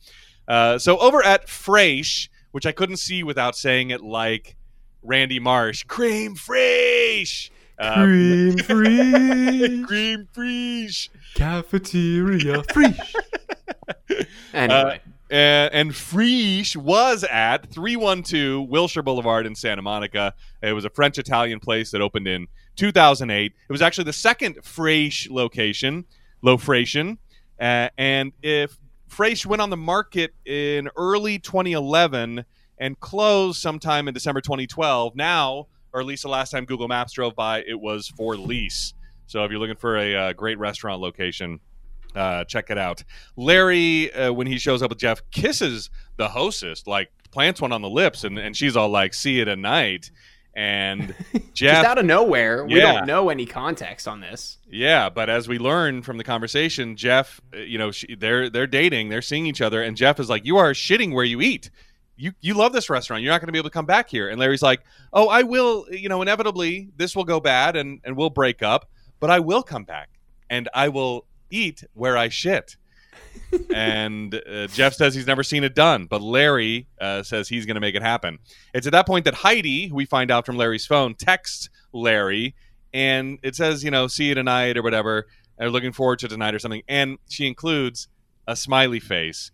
[0.47, 4.55] Uh, so over at Fraiche, which I couldn't see without saying it like
[5.01, 7.49] Randy Marsh, cream fraiche.
[7.79, 9.87] Um, cream fraiche.
[9.87, 11.09] cream fraiche.
[11.35, 13.15] Cafeteria fraiche.
[14.53, 15.01] anyway.
[15.03, 20.35] Uh, and, and Fraiche was at 312 Wilshire Boulevard in Santa Monica.
[20.61, 23.45] It was a French Italian place that opened in 2008.
[23.45, 26.05] It was actually the second Fraiche location,
[26.43, 27.17] Lofration.
[27.59, 28.77] Uh, and if
[29.09, 32.45] Fraiche went on the market in early 2011
[32.79, 37.13] and closed sometime in December 2012, now, or at least the last time Google Maps
[37.13, 38.93] drove by, it was for lease.
[39.27, 41.59] So if you're looking for a, a uh, great restaurant location,
[42.15, 43.03] uh, check it out.
[43.35, 47.81] Larry, uh, when he shows up with Jeff, kisses the hostess, like plants one on
[47.81, 50.11] the lips, and, and she's all like, "See you tonight."
[50.55, 51.15] And
[51.53, 54.59] Jeff, just out of nowhere, we don't know any context on this.
[54.69, 58.67] Yeah, but as we learn from the conversation, Jeff, uh, you know, she, they're they're
[58.67, 61.71] dating, they're seeing each other, and Jeff is like, "You are shitting where you eat."
[62.15, 63.23] You, you love this restaurant.
[63.23, 64.29] You're not going to be able to come back here.
[64.29, 65.87] And Larry's like, oh, I will.
[65.91, 68.87] You know, inevitably this will go bad and and we'll break up,
[69.19, 70.09] but I will come back
[70.47, 72.77] and I will eat where I shit.
[73.73, 77.75] And uh, Jeff says he's never seen it done, but Larry uh, says he's going
[77.75, 78.39] to make it happen.
[78.73, 82.55] It's at that point that Heidi, who we find out from Larry's phone, texts Larry,
[82.93, 86.53] and it says, you know, see you tonight or whatever, or looking forward to tonight
[86.53, 86.83] or something.
[86.87, 88.07] And she includes
[88.47, 89.51] a smiley face,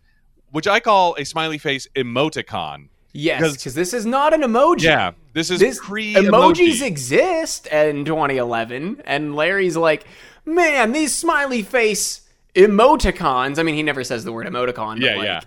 [0.50, 2.88] which I call a smiley face emoticon.
[3.12, 4.82] Yes, because this is not an emoji.
[4.82, 10.04] Yeah, this is this pre emojis exist in 2011, and Larry's like,
[10.44, 12.20] man, these smiley face
[12.54, 13.58] emoticons.
[13.58, 15.00] I mean, he never says the word emoticon.
[15.00, 15.40] Yeah, like, yeah.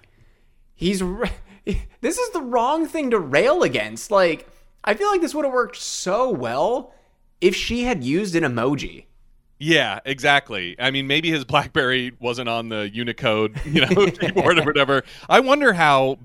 [0.76, 1.00] He's
[2.02, 4.12] this is the wrong thing to rail against.
[4.12, 4.48] Like,
[4.84, 6.94] I feel like this would have worked so well
[7.42, 9.06] if she had used an emoji.
[9.60, 10.76] Yeah, exactly.
[10.78, 15.04] I mean, maybe his BlackBerry wasn't on the Unicode, you know, keyboard or whatever.
[15.30, 16.20] I wonder how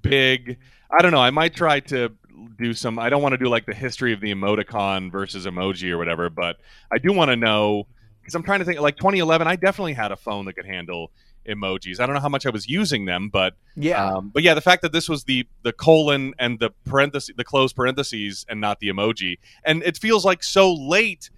[0.00, 0.58] big.
[0.90, 1.20] I don't know.
[1.20, 2.12] I might try to
[2.58, 2.98] do some.
[2.98, 6.28] I don't want to do like the history of the emoticon versus emoji or whatever,
[6.28, 6.58] but
[6.90, 7.86] I do want to know
[8.22, 11.10] because I'm trying to think like 2011 I definitely had a phone that could handle
[11.46, 12.00] emojis.
[12.00, 14.60] I don't know how much I was using them, but yeah, um, but yeah, the
[14.60, 18.80] fact that this was the the colon and the parentheses, the closed parentheses, and not
[18.80, 21.30] the emoji, and it feels like so late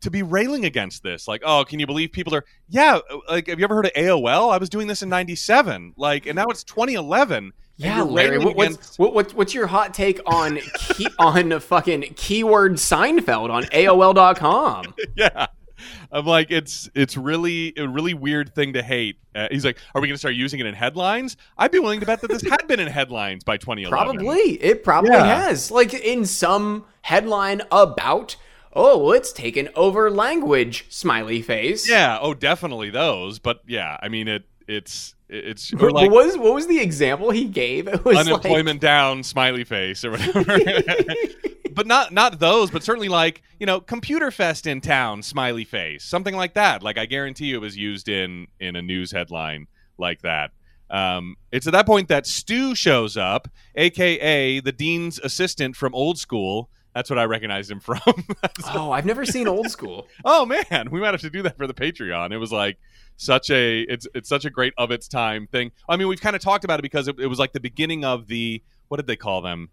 [0.00, 1.26] to be railing against this.
[1.26, 2.44] Like, oh, can you believe people are?
[2.68, 4.52] Yeah, like have you ever heard of AOL?
[4.52, 7.52] I was doing this in '97, like, and now it's 2011.
[7.80, 13.50] Yeah, Larry, what, what's, what, what's your hot take on key, on fucking keyword Seinfeld
[13.50, 14.94] on AOL.com?
[15.16, 15.46] yeah,
[16.12, 19.16] I'm like, it's it's really a really weird thing to hate.
[19.34, 21.36] Uh, he's like, are we going to start using it in headlines?
[21.56, 24.16] I'd be willing to bet that this had been in headlines by 2011.
[24.16, 25.42] Probably, it probably yeah.
[25.44, 25.70] has.
[25.70, 28.36] Like in some headline about,
[28.72, 30.86] oh, it's taken over language.
[30.88, 31.88] Smiley face.
[31.88, 32.18] Yeah.
[32.20, 33.38] Oh, definitely those.
[33.38, 34.47] But yeah, I mean it.
[34.68, 37.88] It's it's or like, what was what was the example he gave?
[37.88, 38.80] It was unemployment like...
[38.80, 40.44] down, smiley face, or whatever.
[41.74, 46.04] but not not those, but certainly like you know, computer fest in town, smiley face,
[46.04, 46.82] something like that.
[46.82, 50.50] Like I guarantee you, it was used in in a news headline like that.
[50.90, 56.18] Um, it's at that point that Stu shows up, aka the dean's assistant from Old
[56.18, 56.68] School.
[56.94, 58.00] That's what I recognized him from.
[58.74, 60.08] oh, I've never seen Old School.
[60.24, 62.32] oh man, we might have to do that for the Patreon.
[62.32, 62.78] It was like
[63.18, 65.72] such a it's it's such a great of its time thing.
[65.88, 68.04] I mean, we've kind of talked about it because it, it was like the beginning
[68.04, 69.68] of the what did they call them?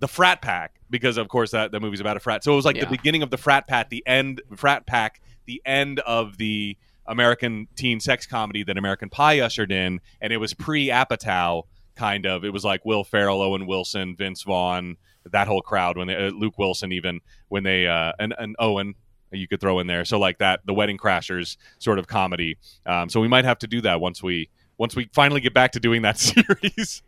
[0.00, 2.42] the frat pack because of course that the movie's about a frat.
[2.42, 2.86] So it was like yeah.
[2.86, 7.68] the beginning of the frat pack, the end frat pack, the end of the American
[7.76, 12.44] teen sex comedy that American Pie ushered in, and it was pre Apatow kind of.
[12.44, 14.96] It was like Will Ferrell, Owen Wilson, Vince Vaughn,
[15.30, 18.94] that whole crowd when they, uh, Luke Wilson even when they uh, and and Owen
[19.32, 20.04] you could throw in there.
[20.04, 22.58] So like that, the Wedding Crashers sort of comedy.
[22.86, 25.72] Um, so we might have to do that once we once we finally get back
[25.72, 27.02] to doing that series.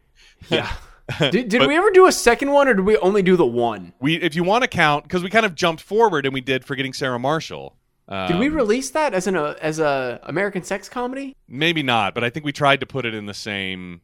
[0.49, 0.73] Yeah.
[1.19, 3.45] Did, did But- we ever do a second one, or did we only do the
[3.45, 3.93] one?
[4.01, 6.65] We, if you want to count, because we kind of jumped forward and we did
[6.65, 7.77] Forgetting Sarah Marshall.
[8.09, 11.35] Did we Um, release that as an uh, as a American sex comedy?
[11.49, 14.01] maybe not, but I think we tried to put it in the same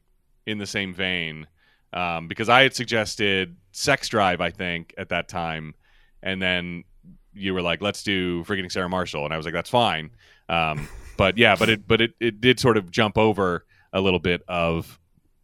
[0.47, 1.47] in the same vein
[1.93, 5.75] um, because I had suggested Sex Drive, I think, at that time,
[6.23, 6.85] and then
[7.35, 10.11] you were like, "Let's do Forgetting Sarah Marshall," and I was like, "That's fine."
[10.49, 14.19] Um, but yeah, but it but it, it did sort of jump over a little
[14.21, 14.99] bit of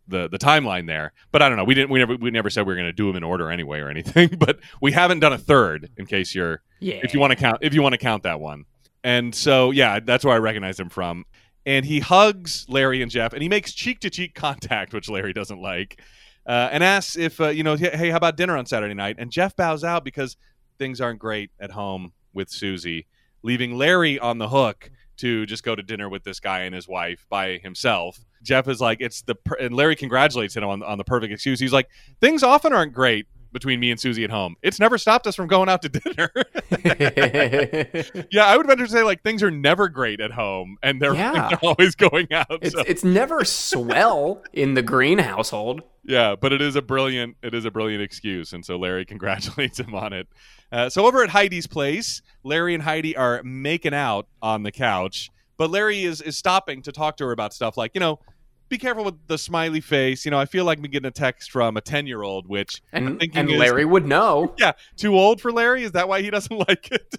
[0.08, 1.12] the the timeline there.
[1.32, 1.64] But I don't know.
[1.64, 1.90] We didn't.
[1.90, 2.16] We never.
[2.16, 4.30] We never said we were going to do them in order anyway or anything.
[4.38, 7.00] But we haven't done a third in case you're Yeah.
[7.02, 8.64] if you want to count if you want to count that one.
[9.02, 11.24] And so yeah, that's where I recognize him from.
[11.66, 15.32] And he hugs Larry and Jeff, and he makes cheek to cheek contact, which Larry
[15.32, 15.98] doesn't like,
[16.46, 19.16] uh, and asks if uh, you know, hey, how about dinner on Saturday night?
[19.18, 20.36] And Jeff bows out because
[20.78, 23.06] things aren't great at home with Susie,
[23.42, 26.88] leaving Larry on the hook to just go to dinner with this guy and his
[26.88, 28.18] wife by himself.
[28.42, 31.60] Jeff is like, it's the per- and Larry congratulates him on, on the perfect excuse.
[31.60, 31.88] He's like,
[32.20, 34.56] things often aren't great between me and Susie at home.
[34.62, 36.28] It's never stopped us from going out to dinner.
[38.30, 41.14] yeah, I would venture to say like things are never great at home, and they're,
[41.14, 41.48] Yeah.
[41.50, 42.46] they're always going out.
[42.62, 45.82] it's so- it's never swell in the Green household.
[46.04, 49.78] yeah, but it is a brilliant it is a brilliant excuse, and so Larry congratulates
[49.78, 50.26] him on it.
[50.74, 55.30] Uh, so over at Heidi's place, Larry and Heidi are making out on the couch,
[55.56, 58.18] but Larry is is stopping to talk to her about stuff like you know.
[58.70, 60.24] Be careful with the smiley face.
[60.24, 62.82] You know, I feel like me getting a text from a ten year old, which
[62.94, 64.54] I'm And thinking and is- Larry would know.
[64.58, 65.84] yeah, too old for Larry.
[65.84, 67.14] Is that why he doesn't like it?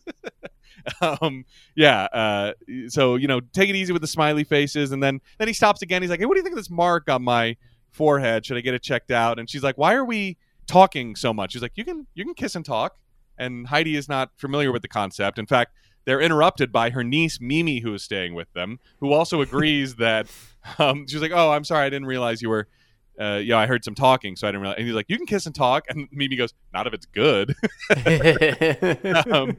[1.22, 2.06] um, yeah.
[2.06, 2.54] Uh,
[2.90, 5.82] so you know, take it easy with the smiley faces, and then then he stops
[5.84, 6.02] again.
[6.02, 7.56] He's like, "Hey, what do you think of this mark on my
[7.92, 8.44] forehead?
[8.46, 10.38] Should I get it checked out?" And she's like, "Why are we
[10.68, 12.98] talking so much?" He's like, "You can you can kiss and talk."
[13.38, 15.40] And Heidi is not familiar with the concept.
[15.40, 15.74] In fact,
[16.06, 20.28] they're interrupted by her niece Mimi, who is staying with them, who also agrees that
[20.80, 22.68] um, she's like, "Oh, I'm sorry, I didn't realize you were."
[23.20, 24.78] Uh, you know, I heard some talking, so I didn't realize.
[24.78, 27.56] And he's like, "You can kiss and talk," and Mimi goes, "Not if it's good."
[29.32, 29.58] um,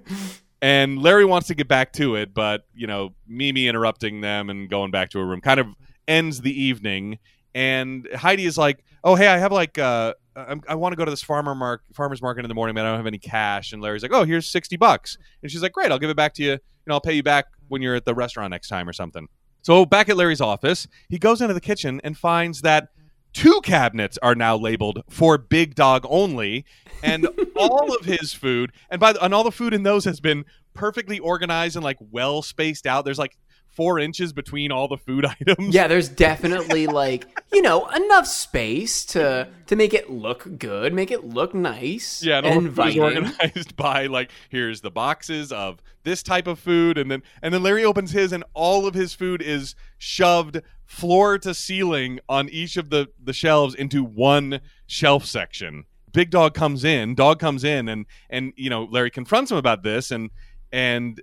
[0.63, 4.69] and Larry wants to get back to it, but you know, Mimi interrupting them and
[4.69, 5.69] going back to her room kind of
[6.07, 7.19] ends the evening.
[7.55, 11.05] And Heidi is like, "Oh, hey, I have like, uh, I'm, I want to go
[11.05, 13.73] to this farmer mark, farmer's market in the morning, but I don't have any cash."
[13.73, 16.35] And Larry's like, "Oh, here's sixty bucks," and she's like, "Great, I'll give it back
[16.35, 16.53] to you.
[16.53, 19.29] You know, I'll pay you back when you're at the restaurant next time or something."
[19.63, 22.89] So back at Larry's office, he goes into the kitchen and finds that
[23.33, 26.65] two cabinets are now labeled for Big Dog only,
[27.03, 30.21] and all of his food and by the, and all the food in those has
[30.21, 30.45] been
[30.75, 33.05] perfectly organized and like well spaced out.
[33.05, 33.37] There's like
[33.77, 35.75] four inches between all the food items.
[35.75, 41.11] yeah, there's definitely like you know enough space to to make it look good, make
[41.11, 43.25] it look nice, Yeah, and and all the food is inviting.
[43.25, 47.63] organized by like here's the boxes of this type of food, and then and then
[47.63, 52.77] Larry opens his, and all of his food is shoved floor to ceiling on each
[52.77, 55.85] of the the shelves into one shelf section.
[56.13, 59.83] Big Dog comes in, Dog comes in, and and you know Larry confronts him about
[59.83, 60.31] this, and
[60.73, 61.21] and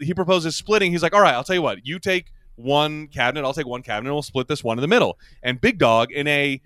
[0.00, 0.92] he proposes splitting.
[0.92, 3.82] He's like, all right, I'll tell you what, you take one cabinet, I'll take one
[3.82, 5.18] cabinet, and we'll split this one in the middle.
[5.42, 6.60] And Big Dog, in a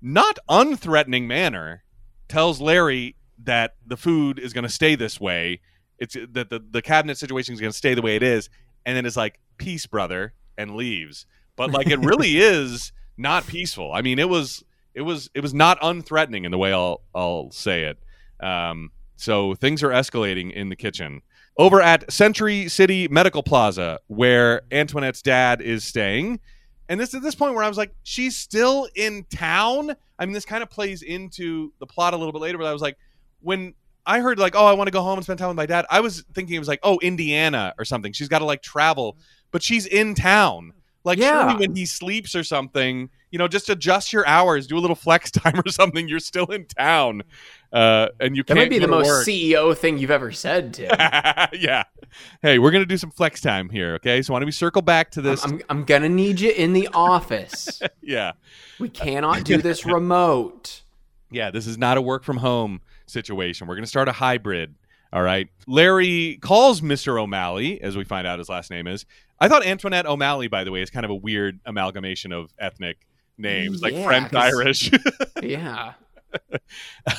[0.00, 1.84] not unthreatening manner,
[2.28, 5.60] tells Larry that the food is going to stay this way.
[5.98, 8.48] It's that the, the cabinet situation is going to stay the way it is,
[8.84, 11.26] and then it's like peace, brother, and leaves.
[11.56, 13.92] But like it really is not peaceful.
[13.92, 17.50] I mean, it was it was it was not unthreatening in the way I'll I'll
[17.50, 17.98] say it.
[18.44, 21.22] Um, so things are escalating in the kitchen.
[21.56, 26.40] Over at Century City Medical Plaza, where Antoinette's dad is staying,
[26.88, 29.94] and this is this point where I was like, she's still in town.
[30.18, 32.72] I mean, this kind of plays into the plot a little bit later, but I
[32.72, 32.98] was like,
[33.40, 33.74] when
[34.06, 35.86] I heard like, oh, I want to go home and spend time with my dad,
[35.90, 38.12] I was thinking it was like, oh, Indiana or something.
[38.12, 39.22] She's got to like travel, mm-hmm.
[39.50, 40.72] but she's in town.
[41.04, 41.48] Like, Yeah.
[41.50, 44.96] surely when he sleeps or something, you know, just adjust your hours, do a little
[44.96, 46.08] flex time or something.
[46.08, 47.22] You're still in town,
[47.72, 48.58] uh, and you That can't.
[48.58, 49.26] might be the most work.
[49.26, 50.90] CEO thing you've ever said, Tim.
[51.52, 51.84] yeah.
[52.42, 54.22] Hey, we're gonna do some flex time here, okay?
[54.22, 55.44] So why don't we circle back to this?
[55.44, 57.82] I'm, I'm gonna need you in the office.
[58.02, 58.32] yeah.
[58.78, 60.82] We cannot do this remote.
[61.30, 63.66] Yeah, this is not a work from home situation.
[63.66, 64.74] We're going to start a hybrid.
[65.12, 65.48] All right.
[65.66, 67.20] Larry calls Mr.
[67.20, 69.04] O'Malley, as we find out his last name is.
[69.40, 73.06] I thought Antoinette O'Malley, by the way, is kind of a weird amalgamation of ethnic
[73.36, 74.90] names, like Yeah, French Irish.
[75.42, 75.94] Yeah.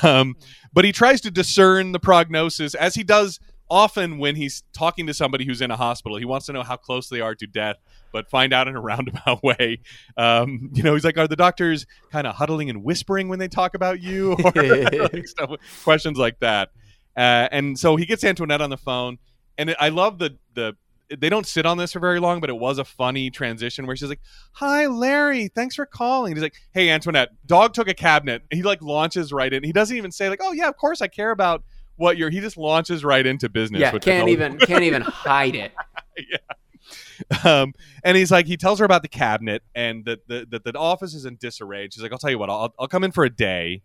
[0.03, 0.35] um,
[0.73, 3.39] but he tries to discern the prognosis, as he does
[3.69, 6.17] often when he's talking to somebody who's in a hospital.
[6.17, 7.77] He wants to know how close they are to death,
[8.11, 9.79] but find out in a roundabout way.
[10.17, 13.47] Um, you know, he's like, are the doctors kind of huddling and whispering when they
[13.47, 14.33] talk about you?
[14.45, 15.51] Or like stuff,
[15.83, 16.69] questions like that.
[17.17, 19.17] Uh, and so he gets Antoinette on the phone,
[19.57, 20.75] and I love the the
[21.09, 23.95] they don't sit on this for very long, but it was a funny transition where
[23.95, 24.21] she's like,
[24.53, 28.81] "Hi, Larry, thanks for calling." He's like, "Hey, Antoinette, dog took a cabinet." He like
[28.81, 29.63] launches right in.
[29.63, 31.63] He doesn't even say like, "Oh yeah, of course I care about
[31.95, 33.81] what you're." He just launches right into business.
[33.81, 35.71] Yeah, can't even can't even hide it.
[37.43, 40.77] um, and he's like, he tells her about the cabinet and that the, that the
[40.77, 41.85] office is in disarray.
[41.85, 43.81] And she's like, I'll tell you what, I'll, I'll come in for a day.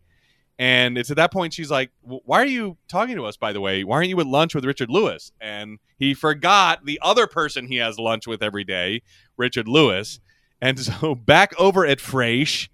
[0.60, 3.62] And it's at that point she's like, Why are you talking to us, by the
[3.62, 3.82] way?
[3.82, 5.32] Why aren't you at lunch with Richard Lewis?
[5.40, 9.00] And he forgot the other person he has lunch with every day,
[9.38, 10.20] Richard Lewis.
[10.60, 12.68] And so back over at Fraiche,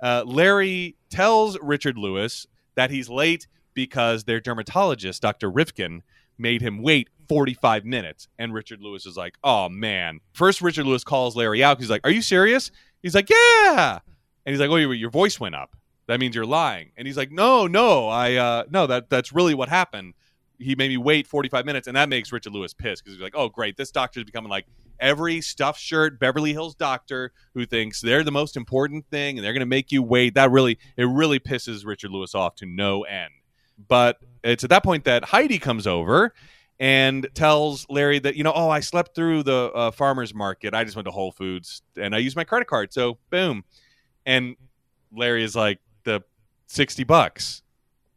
[0.00, 5.50] uh, Larry tells Richard Lewis that he's late because their dermatologist, Dr.
[5.50, 6.04] Rifkin,
[6.38, 8.28] made him wait 45 minutes.
[8.38, 10.20] And Richard Lewis is like, oh man.
[10.32, 11.80] First, Richard Lewis calls Larry out.
[11.80, 12.70] He's like, are you serious?
[13.02, 13.98] He's like, yeah.
[14.46, 15.74] And he's like, oh, your your voice went up.
[16.06, 16.90] That means you're lying.
[16.96, 20.14] And he's like, no, no, I, uh, no, that that's really what happened.
[20.58, 21.86] He made me wait 45 minutes.
[21.86, 23.76] And that makes Richard Lewis pissed because he's like, oh, great.
[23.76, 24.66] This doctor's becoming like
[25.00, 29.52] every stuffed shirt Beverly Hills doctor who thinks they're the most important thing and they're
[29.52, 30.34] going to make you wait.
[30.34, 33.32] That really, it really pisses Richard Lewis off to no end.
[33.88, 36.32] But it's at that point that Heidi comes over
[36.78, 40.74] and tells Larry that, you know, oh, I slept through the uh, farmer's market.
[40.74, 42.92] I just went to Whole Foods and I used my credit card.
[42.92, 43.64] So, boom.
[44.24, 44.56] And
[45.12, 45.80] Larry is like,
[46.72, 47.62] 60 bucks.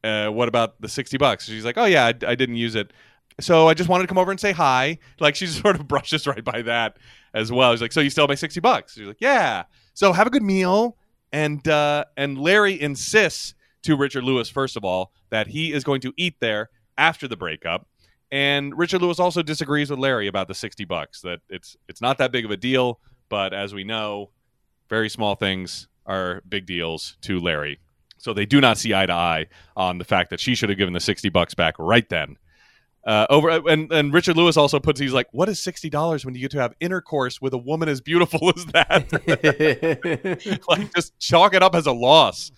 [0.04, 1.46] Uh, what about the 60 bucks?
[1.46, 2.94] She's like, oh, yeah, I, I didn't use it.
[3.40, 5.00] So I just wanted to come over and say hi.
[5.20, 6.98] Like, she sort of brushes right by that
[7.34, 7.72] as well.
[7.72, 8.94] He's like, so you still my 60 bucks?
[8.94, 9.64] She's like, yeah.
[9.94, 10.98] So have a good meal.
[11.32, 16.02] And, uh, and Larry insists to Richard Lewis, first of all, that he is going
[16.02, 17.88] to eat there after the breakup.
[18.32, 22.18] And Richard Lewis also disagrees with Larry about the 60 bucks, that it's it's not
[22.18, 23.00] that big of a deal,
[23.30, 24.32] but as we know,
[24.90, 27.80] very small things are big deals to Larry.
[28.26, 29.46] So they do not see eye to eye
[29.78, 32.38] on the fact that she should have given the 60 bucks back right then.
[33.06, 36.34] Uh, over and, and Richard Lewis also puts he's like, what is sixty dollars when
[36.34, 40.64] you get to have intercourse with a woman as beautiful as that?
[40.68, 42.52] like just chalk it up as a loss,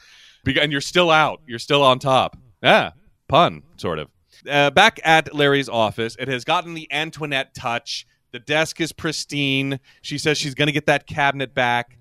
[0.46, 1.42] and you're still out.
[1.46, 2.38] You're still on top.
[2.64, 2.92] Yeah,
[3.28, 4.08] pun sort of.
[4.50, 8.08] Uh, back at Larry's office, it has gotten the Antoinette touch.
[8.32, 9.82] The desk is pristine.
[10.02, 11.98] She says she's going to get that cabinet back.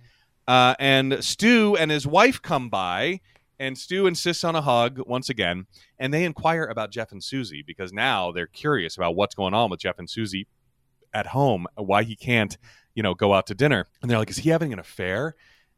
[0.46, 3.20] Uh, and Stu and his wife come by,
[3.58, 5.66] and Stu insists on a hug once again.
[5.98, 9.70] And they inquire about Jeff and Susie because now they're curious about what's going on
[9.70, 10.46] with Jeff and Susie
[11.14, 12.56] at home, why he can't,
[12.94, 13.88] you know, go out to dinner.
[14.02, 15.34] And they're like, is he having an affair?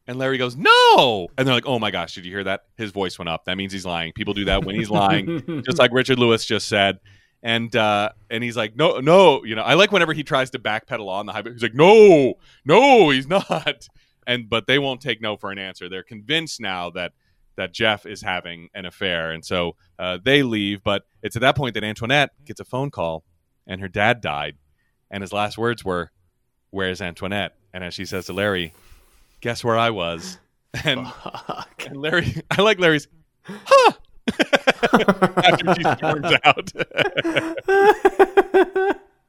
[0.06, 1.28] And Larry goes, no.
[1.36, 2.62] And they're like, oh my gosh, did you hear that?
[2.76, 3.44] His voice went up.
[3.44, 4.12] That means he's lying.
[4.14, 6.98] People do that when he's lying, just like Richard Lewis just said.
[7.42, 10.58] And uh, and he's like, no, no, you know, I like whenever he tries to
[10.58, 11.42] backpedal on the high.
[11.44, 13.88] He's like, no, no, he's not.
[14.26, 15.88] And but they won't take no for an answer.
[15.88, 17.12] They're convinced now that
[17.58, 20.82] that Jeff is having an affair, and so uh, they leave.
[20.82, 23.24] But it's at that point that Antoinette gets a phone call,
[23.66, 24.56] and her dad died,
[25.10, 26.10] and his last words were,
[26.70, 28.72] "Where's Antoinette?" And as she says to Larry,
[29.42, 30.38] "Guess where I was."
[30.84, 31.10] And,
[31.86, 33.08] and Larry, I like Larry's,
[33.42, 33.92] huh?
[35.42, 36.72] After she storms out,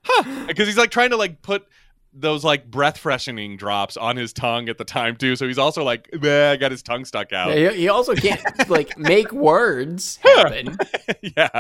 [0.04, 0.46] huh?
[0.48, 1.66] Because he's like trying to like put
[2.14, 5.36] those like breath freshening drops on his tongue at the time too.
[5.36, 7.58] So he's also like, I got his tongue stuck out.
[7.58, 10.78] Yeah, he also can't like make words happen.
[11.22, 11.60] yeah.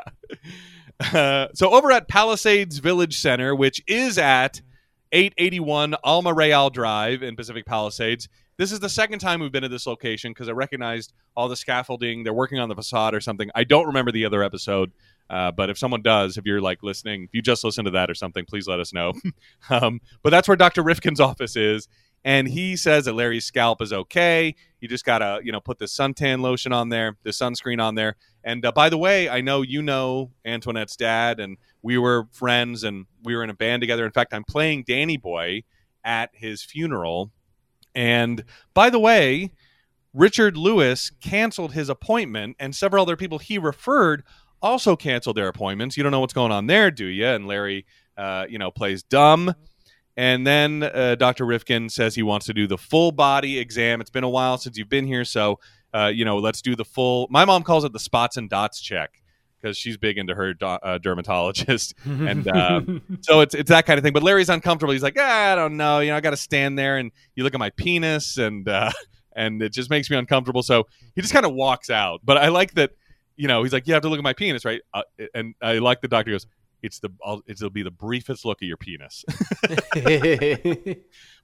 [1.13, 4.61] Uh, so over at Palisades Village Center, which is at
[5.11, 8.27] 881 Alma Real Drive in Pacific Palisades.
[8.57, 11.55] This is the second time we've been at this location because I recognized all the
[11.55, 12.23] scaffolding.
[12.23, 13.49] They're working on the facade or something.
[13.55, 14.91] I don't remember the other episode,
[15.29, 18.09] uh, but if someone does, if you're like listening, if you just listen to that
[18.09, 19.13] or something, please let us know.
[19.69, 20.83] um, but that's where Dr.
[20.83, 21.87] Rifkin's office is.
[22.25, 24.55] And he says that Larry's scalp is okay.
[24.81, 28.17] You just gotta, you know, put the suntan lotion on there, the sunscreen on there.
[28.43, 32.83] And uh, by the way, I know you know Antoinette's dad, and we were friends,
[32.83, 34.05] and we were in a band together.
[34.05, 35.63] In fact, I'm playing Danny Boy
[36.03, 37.31] at his funeral.
[37.95, 39.51] And by the way,
[40.13, 44.23] Richard Lewis canceled his appointment, and several other people he referred
[44.61, 45.97] also canceled their appointments.
[45.97, 47.25] You don't know what's going on there, do you?
[47.25, 47.85] And Larry,
[48.17, 49.53] uh, you know, plays dumb.
[50.17, 51.45] And then uh, Dr.
[51.45, 54.01] Rifkin says he wants to do the full body exam.
[54.01, 55.59] It's been a while since you've been here, so
[55.93, 57.27] uh, you know, let's do the full.
[57.29, 59.21] My mom calls it the spots and dots check
[59.61, 62.81] because she's big into her do- uh, dermatologist, and uh,
[63.21, 64.13] so it's it's that kind of thing.
[64.13, 64.93] But Larry's uncomfortable.
[64.93, 67.43] He's like, ah, I don't know, you know, I got to stand there and you
[67.43, 68.91] look at my penis, and uh,
[69.35, 70.63] and it just makes me uncomfortable.
[70.63, 72.21] So he just kind of walks out.
[72.23, 72.91] But I like that,
[73.39, 74.81] you know, he's like, you have to look at my penis, right?
[74.93, 76.45] Uh, and I like the doctor goes.
[76.81, 79.25] It's the I'll, it'll be the briefest look at your penis.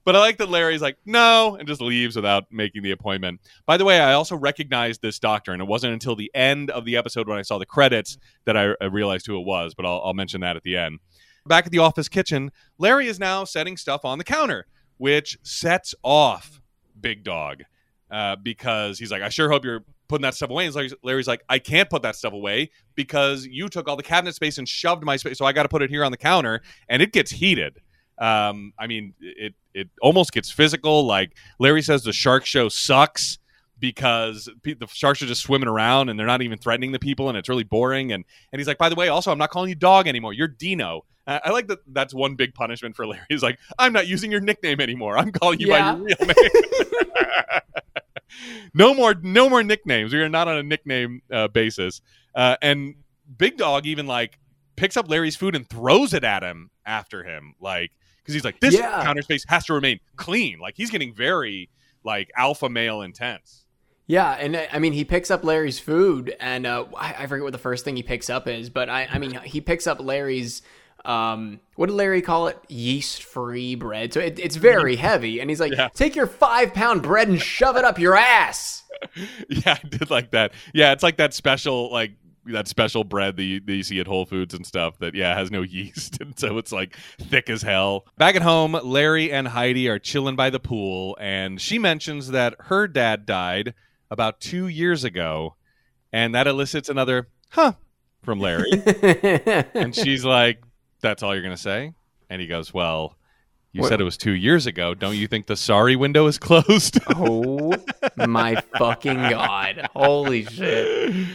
[0.06, 3.40] But I like that Larry's like, no, and just leaves without making the appointment.
[3.66, 6.84] By the way, I also recognized this doctor, and it wasn't until the end of
[6.84, 9.84] the episode when I saw the credits that I, I realized who it was, but
[9.84, 11.00] I'll, I'll mention that at the end.
[11.44, 15.92] Back at the office kitchen, Larry is now setting stuff on the counter, which sets
[16.04, 16.60] off
[17.00, 17.64] Big Dog
[18.08, 20.66] uh, because he's like, I sure hope you're putting that stuff away.
[20.66, 24.02] And Larry's, Larry's like, I can't put that stuff away because you took all the
[24.02, 25.38] cabinet space and shoved my space.
[25.38, 26.62] So I got to put it here on the counter.
[26.88, 27.80] And it gets heated.
[28.18, 31.04] Um, I mean, it, it almost gets physical.
[31.06, 33.38] Like Larry says, the shark show sucks
[33.78, 37.28] because pe- the sharks are just swimming around and they're not even threatening the people
[37.28, 39.68] and it's really boring and and he's like by the way also i'm not calling
[39.68, 43.20] you dog anymore you're dino I, I like that that's one big punishment for larry
[43.28, 45.92] he's like i'm not using your nickname anymore i'm calling you Yeah.
[45.92, 46.36] by your real name
[48.74, 52.00] no more no more nicknames we are not on a nickname uh, basis
[52.34, 52.94] uh, and
[53.38, 54.38] big dog even like
[54.76, 57.90] picks up larry's food and throws it at him after him like
[58.22, 59.02] because he's like this Yeah.
[59.02, 61.70] counter space has to remain clean like he's getting very
[62.04, 63.64] like alpha male intense
[64.08, 67.42] Yeah, and uh, I mean, he picks up Larry's food, and uh, I, I forget
[67.42, 69.98] what the first thing he picks up is, but I, I mean, he picks up
[69.98, 70.62] Larry's.
[71.06, 72.58] Um, what did Larry call it?
[72.68, 74.12] Yeast-free bread.
[74.12, 75.88] So it, it's very heavy, and he's like, Yeah.
[75.94, 78.82] "Take your five-pound bread and shove it up your ass."
[79.50, 80.52] Yeah, I did like that.
[80.72, 82.12] Yeah, it's like that special like
[82.46, 85.36] that special bread that you, that you see at Whole Foods and stuff that yeah
[85.36, 88.06] has no yeast and so it's like thick as hell.
[88.16, 92.54] Back at home, Larry and Heidi are chilling by the pool and she mentions that
[92.60, 93.74] her dad died
[94.10, 95.56] about 2 years ago
[96.12, 97.72] and that elicits another huh
[98.22, 98.70] from Larry
[99.74, 100.62] and she's like
[101.00, 101.92] that's all you're going to say?
[102.30, 103.16] And he goes, "Well,
[103.72, 104.94] you What- said it was 2 years ago.
[104.94, 107.72] Don't you think the sorry window is closed?" oh
[108.16, 109.88] my fucking god!
[109.94, 111.26] Holy shit!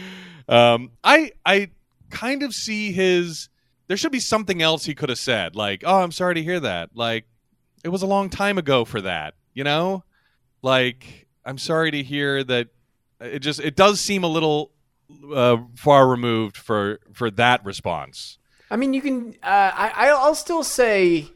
[0.48, 1.70] um, I I
[2.10, 3.48] kind of see his.
[3.88, 6.60] There should be something else he could have said, like, "Oh, I'm sorry to hear
[6.60, 7.24] that." Like,
[7.84, 10.04] it was a long time ago for that, you know.
[10.62, 12.68] Like, I'm sorry to hear that.
[13.20, 14.72] It just it does seem a little
[15.34, 18.38] uh, far removed for for that response.
[18.72, 19.34] I mean, you can.
[19.42, 21.26] Uh, I I'll still say,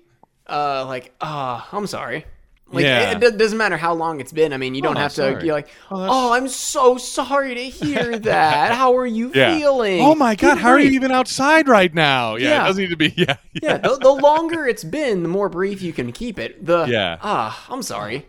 [0.48, 2.24] uh, like, ah, I'm sorry.
[2.68, 3.12] Like, Yeah.
[3.12, 4.52] it, it doesn't matter how long it's been.
[4.52, 5.16] I mean, you don't Oh, have to.
[5.16, 5.44] sorry.
[5.44, 8.72] You're like, Oh, oh, I'm so sorry to hear that.
[8.74, 9.56] How are you Yeah.
[9.56, 10.00] feeling?
[10.00, 12.34] Oh my god, Good how are you even outside right now?
[12.34, 12.64] Yeah, Yeah.
[12.64, 13.14] it doesn't need to be.
[13.16, 16.64] Yeah, Yeah, the, the longer it's been, the more brief you can keep it.
[16.66, 17.18] The Yeah.
[17.22, 18.26] ah, I'm sorry.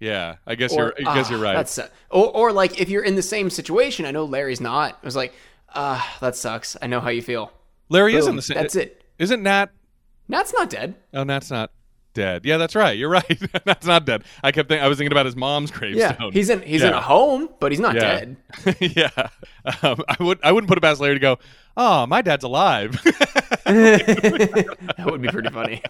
[0.00, 0.36] yeah.
[0.46, 1.10] I guess Or, you're.
[1.10, 1.54] I guess "Ah, you're right.
[1.54, 1.78] That's
[2.10, 4.06] or or like if you're in the same situation.
[4.06, 4.98] I know Larry's not.
[5.02, 5.34] It was like,
[5.74, 6.74] ah, that sucks.
[6.80, 7.52] I know how you feel.
[7.88, 8.56] Larry is in the same.
[8.56, 9.02] That's it.
[9.18, 9.70] Isn't Nat
[10.28, 10.94] Nat's not dead.
[11.12, 11.70] Oh, Nat's not
[12.14, 12.44] dead.
[12.44, 12.96] Yeah, that's right.
[12.96, 13.38] You're right.
[13.66, 14.24] Nat's not dead.
[14.42, 16.16] I kept thinking I was thinking about his mom's gravestone.
[16.20, 18.00] Yeah, he's in he's in a home, but he's not Yeah.
[18.00, 18.36] dead.
[18.80, 19.10] yeah.
[19.82, 21.38] Um, I would I wouldn't put it past Larry to go.
[21.76, 22.92] Oh, my dad's alive.
[23.64, 25.82] that would be pretty funny.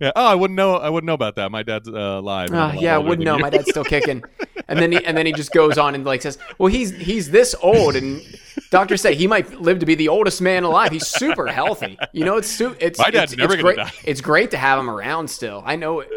[0.00, 0.12] yeah.
[0.14, 0.76] Oh, I wouldn't know.
[0.76, 1.50] I wouldn't know about that.
[1.50, 2.50] My dad's uh, alive.
[2.52, 3.38] Uh, yeah, I wouldn't know.
[3.38, 4.22] My dad's still kicking.
[4.72, 7.30] And then he and then he just goes on and like says, "Well, he's he's
[7.30, 8.22] this old, and
[8.70, 10.90] doctors say he might live to be the oldest man alive.
[10.90, 11.98] He's super healthy.
[12.12, 13.86] You know, it's su- it's My dad's it's, never it's gonna great.
[13.86, 13.92] die.
[14.04, 15.62] It's great to have him around still.
[15.64, 16.08] I know it.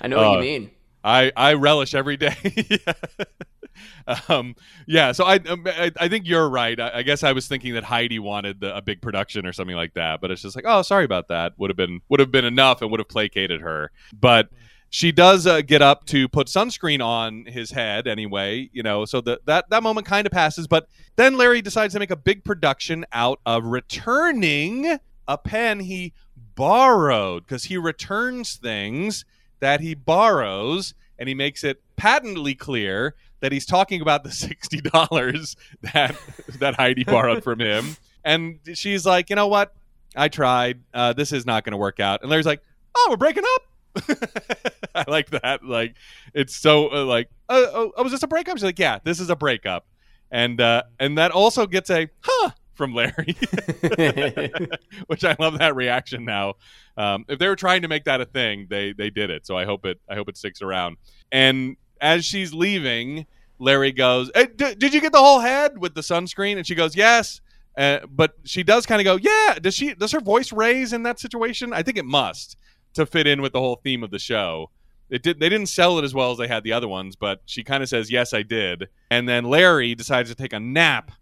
[0.00, 0.70] I know what Uh, you mean.
[1.04, 2.34] I I relish every day.
[4.28, 4.54] um,
[4.86, 5.12] yeah.
[5.12, 6.78] So I, um, I I think you're right.
[6.78, 9.76] I, I guess I was thinking that Heidi wanted the, a big production or something
[9.76, 11.52] like that, but it's just like, oh, sorry about that.
[11.58, 13.90] Would have been would have been enough and would have placated her.
[14.12, 14.48] But
[14.92, 18.68] she does uh, get up to put sunscreen on his head anyway.
[18.74, 20.66] You know, so that that that moment kind of passes.
[20.66, 20.86] But
[21.16, 26.12] then Larry decides to make a big production out of returning a pen he
[26.54, 29.24] borrowed because he returns things
[29.60, 35.56] that he borrows and he makes it patently clear that he's talking about the $60
[35.94, 36.16] that
[36.58, 39.72] that Heidi borrowed from him and she's like you know what
[40.14, 42.60] I tried uh, this is not going to work out and Larry's like
[42.94, 43.62] oh we're breaking up
[44.94, 45.96] I like that like
[46.34, 49.20] it's so uh, like uh, oh, oh was this a breakup she's like yeah this
[49.20, 49.86] is a breakup
[50.30, 53.36] and uh, and that also gets a huh from Larry
[55.06, 56.54] which I love that reaction now.
[56.96, 59.46] Um, if they were trying to make that a thing, they they did it.
[59.46, 60.96] So I hope it I hope it sticks around.
[61.30, 63.26] And as she's leaving,
[63.58, 66.74] Larry goes, "Eh, d- "Did you get the whole head with the sunscreen?" And she
[66.74, 67.40] goes, "Yes."
[67.76, 69.94] Uh, but she does kind of go, "Yeah." Does she?
[69.94, 71.72] Does her voice raise in that situation?
[71.72, 72.56] I think it must
[72.94, 74.70] to fit in with the whole theme of the show.
[75.10, 75.40] It did.
[75.40, 77.82] They didn't sell it as well as they had the other ones, but she kind
[77.82, 81.12] of says, "Yes, I did." And then Larry decides to take a nap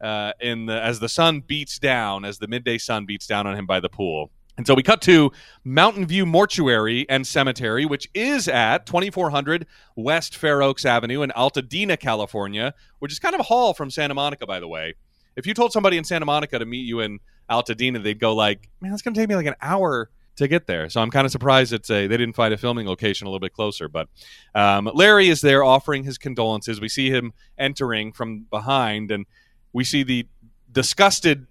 [0.00, 3.56] uh, in the as the sun beats down, as the midday sun beats down on
[3.56, 4.30] him by the pool.
[4.56, 5.32] And so we cut to
[5.64, 9.66] Mountain View Mortuary and Cemetery, which is at 2400
[9.96, 14.14] West Fair Oaks Avenue in Altadena, California, which is kind of a haul from Santa
[14.14, 14.94] Monica, by the way.
[15.34, 17.18] If you told somebody in Santa Monica to meet you in
[17.50, 20.66] Altadena, they'd go like, "Man, that's going to take me like an hour to get
[20.66, 23.30] there." So I'm kind of surprised it's a they didn't find a filming location a
[23.30, 23.88] little bit closer.
[23.88, 24.08] But
[24.54, 26.80] um, Larry is there offering his condolences.
[26.80, 29.26] We see him entering from behind, and
[29.72, 30.26] we see the
[30.70, 31.46] disgusted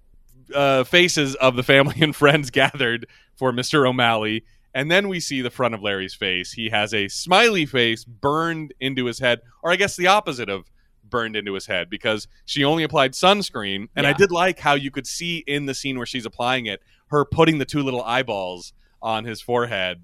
[0.53, 3.87] uh, faces of the family and friends gathered for Mr.
[3.87, 4.43] O'Malley.
[4.75, 6.53] And then we see the front of Larry's face.
[6.53, 10.71] He has a smiley face burned into his head, or I guess the opposite of
[11.03, 13.87] burned into his head because she only applied sunscreen.
[13.95, 16.81] And I did like how you could see in the scene where she's applying it,
[17.13, 20.01] her putting the two little eyeballs on his forehead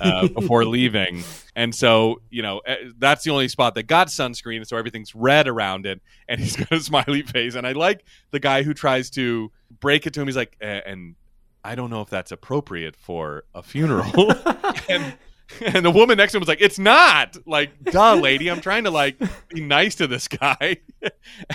[0.00, 1.22] uh, before leaving.
[1.54, 4.66] And so, you know, eh, that's the only spot that got sunscreen.
[4.66, 6.00] So everything's red around it.
[6.28, 7.54] And he's got a smiley face.
[7.54, 10.26] And I like the guy who tries to break it to him.
[10.26, 11.14] He's like, "Eh, and
[11.64, 14.32] I don't know if that's appropriate for a funeral.
[14.88, 15.14] and
[15.64, 18.50] and the woman next to him was like, "It's not like, duh, lady.
[18.50, 19.16] I'm trying to like
[19.48, 20.78] be nice to this guy."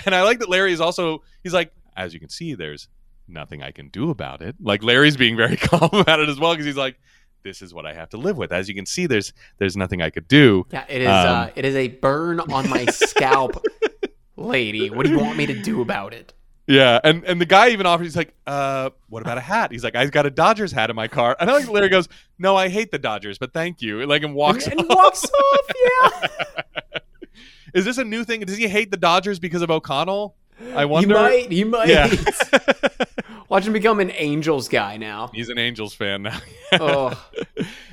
[0.06, 1.22] and I like that Larry is also.
[1.42, 2.88] He's like, as you can see, there's
[3.32, 4.56] nothing I can do about it.
[4.60, 6.96] Like Larry's being very calm about it as well because he's like,
[7.42, 10.02] "This is what I have to live with." As you can see, there's there's nothing
[10.02, 10.66] I could do.
[10.70, 11.08] Yeah, it is.
[11.08, 13.64] Um, uh, it is a burn on my scalp,
[14.36, 14.90] lady.
[14.90, 16.32] What do you want me to do about it?
[16.68, 18.06] Yeah, and and the guy even offers.
[18.06, 20.96] He's like, "Uh, what about a hat?" He's like, "I've got a Dodgers hat in
[20.96, 22.08] my car." And I like Larry goes,
[22.38, 24.66] "No, I hate the Dodgers, but thank you." And like and walks.
[24.68, 24.96] and, and off.
[24.96, 25.70] walks off.
[25.84, 26.60] Yeah,
[27.74, 28.40] Is this a new thing?
[28.40, 30.36] Does he hate the Dodgers because of O'Connell?
[30.74, 31.08] I wonder.
[31.08, 31.52] he might.
[31.52, 31.88] He might.
[31.88, 32.08] Yeah.
[33.48, 35.30] Watch him become an Angels guy now.
[35.34, 36.38] He's an Angels fan now.
[36.80, 37.22] Oh,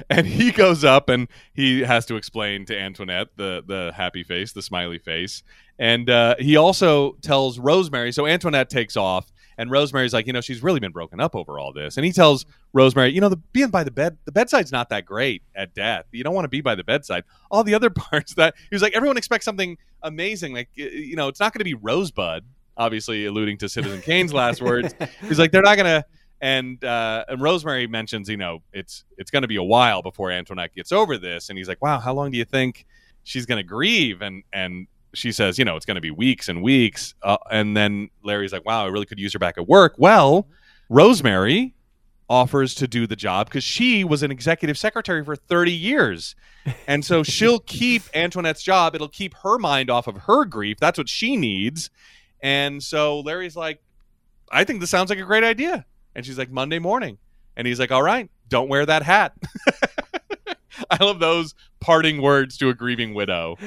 [0.10, 4.54] and he goes up and he has to explain to Antoinette the the happy face,
[4.54, 5.44] the smiley face,
[5.78, 8.14] and uh, he also tells Rosemary.
[8.14, 9.30] So Antoinette takes off,
[9.60, 12.14] and Rosemary's like, you know, she's really been broken up over all this, and he
[12.14, 15.76] tells Rosemary, you know, the being by the bed, the bedside's not that great at
[15.76, 16.06] death.
[16.14, 17.26] You don't want to be by the bedside.
[17.52, 21.28] All the other parts that he was like, everyone expects something amazing, like you know,
[21.28, 22.46] it's not going to be Rosebud.
[22.78, 24.96] Obviously, alluding to Citizen Kane's last words.
[25.28, 26.06] He's like, they're not gonna.
[26.40, 30.32] And uh, and Rosemary mentions, you know, it's it's going to be a while before
[30.32, 31.50] Antoinette gets over this.
[31.50, 32.86] And he's like, wow, how long do you think
[33.26, 34.22] she's going to grieve?
[34.22, 37.16] And and she says, you know, it's going to be weeks and weeks.
[37.22, 39.96] Uh, and then Larry's like, wow, I really could use her back at work.
[39.98, 40.48] Well,
[40.90, 41.74] Rosemary
[42.30, 46.36] offers to do the job because she was an executive secretary for 30 years.
[46.88, 48.94] And so she'll keep Antoinette's job.
[48.94, 50.78] It'll keep her mind off of her grief.
[50.80, 51.90] That's what she needs.
[52.42, 53.82] And so Larry's like,
[54.52, 55.86] I think this sounds like a great idea.
[56.16, 57.18] And she's like, Monday morning.
[57.56, 59.34] And he's like, all right, don't wear that hat.
[61.00, 63.58] I love those parting words to a grieving widow.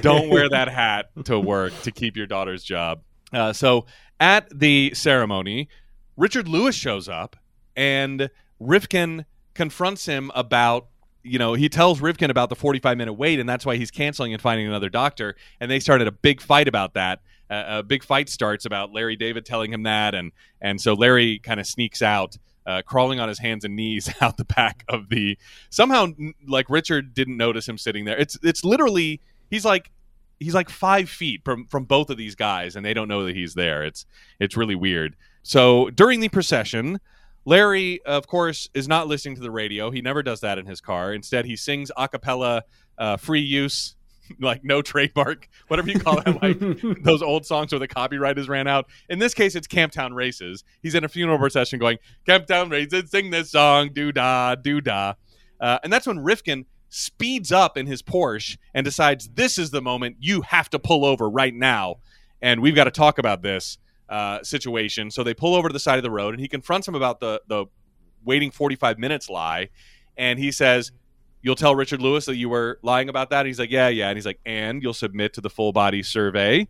[0.00, 3.02] Don't wear that hat to work to keep your daughter's job.
[3.32, 3.86] Uh, so
[4.20, 5.68] at the ceremony,
[6.16, 7.36] Richard Lewis shows up
[7.76, 8.30] and
[8.60, 9.24] Rifkin
[9.54, 10.88] confronts him about
[11.22, 14.32] you know he tells Rivkin about the 45 minute wait and that's why he's canceling
[14.32, 18.02] and finding another doctor and they started a big fight about that uh, a big
[18.02, 22.02] fight starts about Larry David telling him that and and so Larry kind of sneaks
[22.02, 22.36] out
[22.66, 25.38] uh, crawling on his hands and knees out the back of the
[25.70, 26.06] somehow
[26.46, 29.90] like Richard didn't notice him sitting there it's it's literally he's like
[30.40, 33.36] he's like five feet from from both of these guys and they don't know that
[33.36, 34.06] he's there it's
[34.40, 37.00] it's really weird so during the procession
[37.46, 39.90] Larry, of course, is not listening to the radio.
[39.90, 41.12] He never does that in his car.
[41.12, 42.64] Instead, he sings a cappella,
[42.96, 43.96] uh, free use,
[44.40, 46.58] like no trademark, whatever you call it, like
[47.02, 48.86] those old songs where the copyright is ran out.
[49.08, 50.64] In this case, it's Camptown Races.
[50.82, 55.14] He's in a funeral procession going, Camptown Races, sing this song, do da, do da.
[55.60, 59.82] Uh, and that's when Rifkin speeds up in his Porsche and decides this is the
[59.82, 61.96] moment you have to pull over right now.
[62.40, 65.10] And we've got to talk about this uh, situation.
[65.10, 67.20] So they pull over to the side of the road, and he confronts him about
[67.20, 67.66] the the
[68.24, 69.68] waiting 45 minutes lie,
[70.16, 70.92] and he says,
[71.44, 74.08] "You'll tell Richard Lewis that you were lying about that." And he's like, "Yeah, yeah."
[74.08, 76.66] And he's like, "And you'll submit to the full body survey."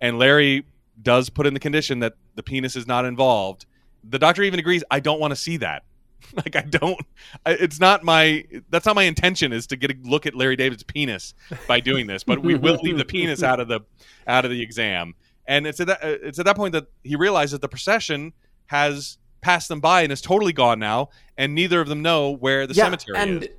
[0.00, 0.66] And Larry
[1.00, 3.64] does put in the condition that the penis is not involved.
[4.04, 4.84] The doctor even agrees.
[4.90, 5.84] I don't want to see that.
[6.36, 7.00] like I don't.
[7.44, 8.44] I, it's not my.
[8.70, 9.52] That's not my intention.
[9.52, 11.34] Is to get a look at Larry David's penis
[11.68, 12.24] by doing this.
[12.24, 13.80] But we will leave the penis out of the
[14.26, 15.14] out of the exam.
[15.46, 18.32] And it's at that it's at that point that he realizes the procession
[18.66, 22.66] has passed them by and is totally gone now, and neither of them know where
[22.66, 23.50] the yeah, cemetery and is.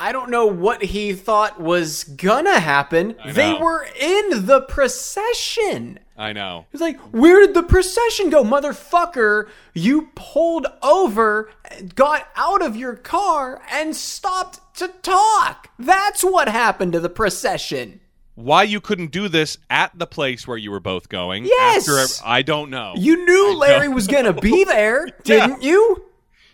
[0.00, 3.16] I don't know what he thought was gonna happen.
[3.26, 5.98] They were in the procession.
[6.16, 6.64] I know.
[6.72, 8.42] He's like, where did the procession go?
[8.42, 11.50] Motherfucker, you pulled over,
[11.94, 15.68] got out of your car, and stopped to talk.
[15.78, 18.00] That's what happened to the procession.
[18.36, 21.44] Why you couldn't do this at the place where you were both going?
[21.44, 21.86] Yes!
[21.86, 22.94] After, I don't know.
[22.96, 26.04] You knew Larry was gonna be there, didn't you?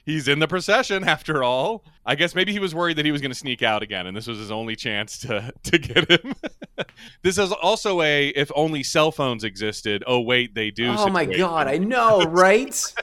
[0.07, 1.85] He's in the procession after all.
[2.07, 4.17] I guess maybe he was worried that he was going to sneak out again, and
[4.17, 6.35] this was his only chance to to get him.
[7.23, 10.05] this is also a if only cell phones existed.
[10.07, 10.95] Oh wait, they do.
[10.97, 12.95] Oh my god, I know, right?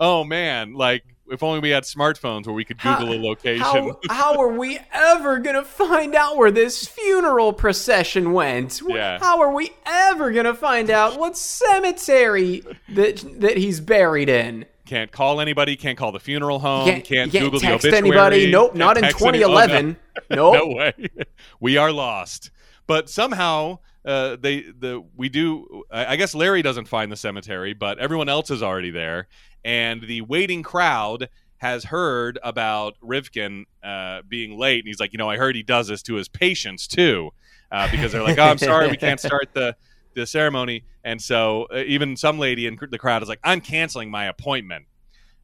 [0.00, 3.62] oh man, like if only we had smartphones where we could Google a location.
[3.62, 8.82] How, how are we ever gonna find out where this funeral procession went?
[8.84, 9.20] Yeah.
[9.20, 14.66] How are we ever gonna find out what cemetery that that he's buried in?
[14.86, 15.76] Can't call anybody.
[15.76, 16.86] Can't call the funeral home.
[16.86, 18.08] Can't, Can't, can't Google text the obituary.
[18.08, 18.50] anybody.
[18.50, 19.66] Nope, not in text any- oh, no.
[19.66, 19.96] 2011.
[20.30, 20.92] no way.
[21.60, 22.50] we are lost.
[22.86, 25.82] But somehow uh, they the we do.
[25.90, 29.26] I I guess Larry doesn't find the cemetery, but everyone else is already there,
[29.64, 31.28] and the waiting crowd
[31.58, 35.62] has heard about Rivkin uh, being late, and he's like, you know, I heard he
[35.62, 37.30] does this to his patients too,
[37.72, 39.74] uh, because they're like, oh, I'm sorry, we can't start the
[40.16, 44.10] the ceremony, and so uh, even some lady in the crowd is like, I'm canceling
[44.10, 44.86] my appointment.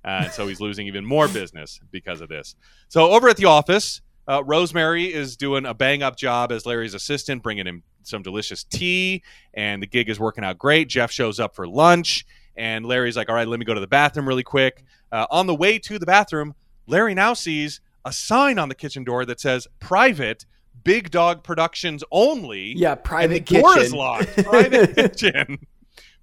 [0.04, 2.56] Uh, and so he's losing even more business because of this.
[2.88, 6.94] So over at the office, uh, Rosemary is doing a bang up job as Larry's
[6.94, 9.22] assistant, bringing him some delicious tea,
[9.54, 10.88] and the gig is working out great.
[10.88, 13.86] Jeff shows up for lunch, and Larry's like, "All right, let me go to the
[13.86, 16.54] bathroom really quick." Uh, on the way to the bathroom,
[16.86, 20.46] Larry now sees a sign on the kitchen door that says "Private."
[20.84, 22.72] Big Dog Productions only.
[22.76, 23.62] Yeah, and private kitchen.
[23.62, 24.36] door is locked.
[24.44, 25.58] Private kitchen.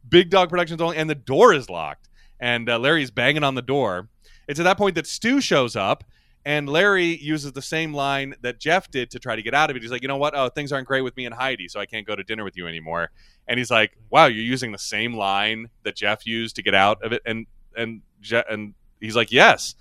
[0.07, 2.09] Big Dog Productions only, and the door is locked.
[2.39, 4.09] And uh, Larry's banging on the door.
[4.47, 6.03] It's at that point that Stu shows up,
[6.45, 9.75] and Larry uses the same line that Jeff did to try to get out of
[9.75, 9.81] it.
[9.81, 10.35] He's like, you know what?
[10.35, 12.57] Oh, things aren't great with me and Heidi, so I can't go to dinner with
[12.57, 13.11] you anymore.
[13.47, 17.03] And he's like, wow, you're using the same line that Jeff used to get out
[17.03, 17.21] of it.
[17.25, 17.45] And
[17.75, 19.75] and Je- and he's like, yes.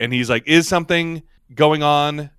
[0.00, 1.22] And he's like, is something
[1.54, 2.30] going on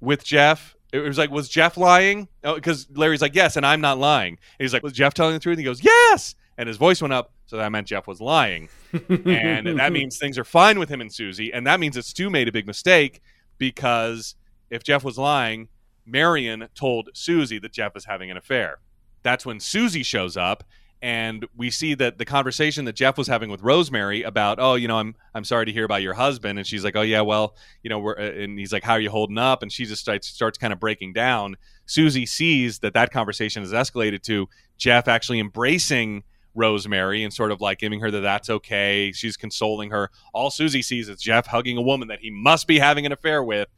[0.00, 0.75] with Jeff?
[1.04, 2.28] It was like, was Jeff lying?
[2.44, 4.34] Oh, because Larry's like, yes, and I'm not lying.
[4.34, 5.54] And he's like, was Jeff telling the truth?
[5.54, 6.34] And he goes, yes.
[6.58, 8.68] And his voice went up, so that meant Jeff was lying.
[9.08, 11.52] and that means things are fine with him and Susie.
[11.52, 13.20] And that means that Stu made a big mistake
[13.58, 14.36] because
[14.70, 15.68] if Jeff was lying,
[16.06, 18.78] Marion told Susie that Jeff is having an affair.
[19.22, 20.64] That's when Susie shows up,
[21.06, 24.88] and we see that the conversation that Jeff was having with Rosemary about, oh, you
[24.88, 27.54] know, I'm I'm sorry to hear about your husband, and she's like, oh yeah, well,
[27.84, 29.62] you know, we're, and he's like, how are you holding up?
[29.62, 31.58] And she just starts, starts kind of breaking down.
[31.86, 34.48] Susie sees that that conversation has escalated to
[34.78, 36.24] Jeff actually embracing
[36.56, 39.12] Rosemary and sort of like giving her that that's okay.
[39.12, 40.10] She's consoling her.
[40.34, 43.44] All Susie sees is Jeff hugging a woman that he must be having an affair
[43.44, 43.68] with.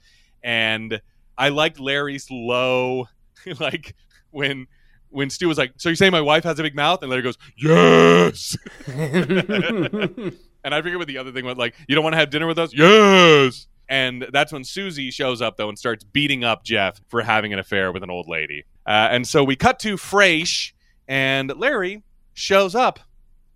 [0.43, 1.03] And
[1.37, 3.11] I liked Larry's low,
[3.61, 3.95] like
[4.31, 4.66] when
[5.11, 7.22] when Stu was like, "So you're saying my wife has a big mouth?" and Larry
[7.22, 8.56] goes, "Yes."
[8.86, 11.74] and I forget what the other thing was like.
[11.88, 12.72] You don't want to have dinner with us?
[12.74, 13.66] Yes.
[13.88, 17.59] And that's when Susie shows up though and starts beating up Jeff for having an
[17.59, 18.64] affair with an old lady.
[18.86, 20.72] Uh, and so we cut to Fraiche,
[21.06, 22.02] and Larry
[22.34, 23.00] shows up,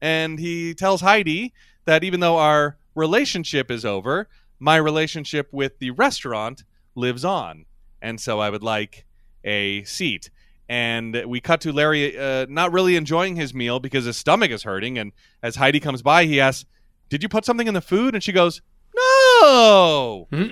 [0.00, 1.53] and he tells Heidi
[1.84, 4.28] that even though our relationship is over,
[4.59, 7.64] my relationship with the restaurant lives on,
[8.00, 9.05] and so I would like
[9.44, 10.30] a seat.
[10.68, 14.62] And we cut to Larry uh, not really enjoying his meal because his stomach is
[14.62, 14.98] hurting.
[14.98, 16.64] And as Heidi comes by, he asks,
[17.08, 18.62] "Did you put something in the food?" And she goes,
[18.94, 20.46] "No." Hmm.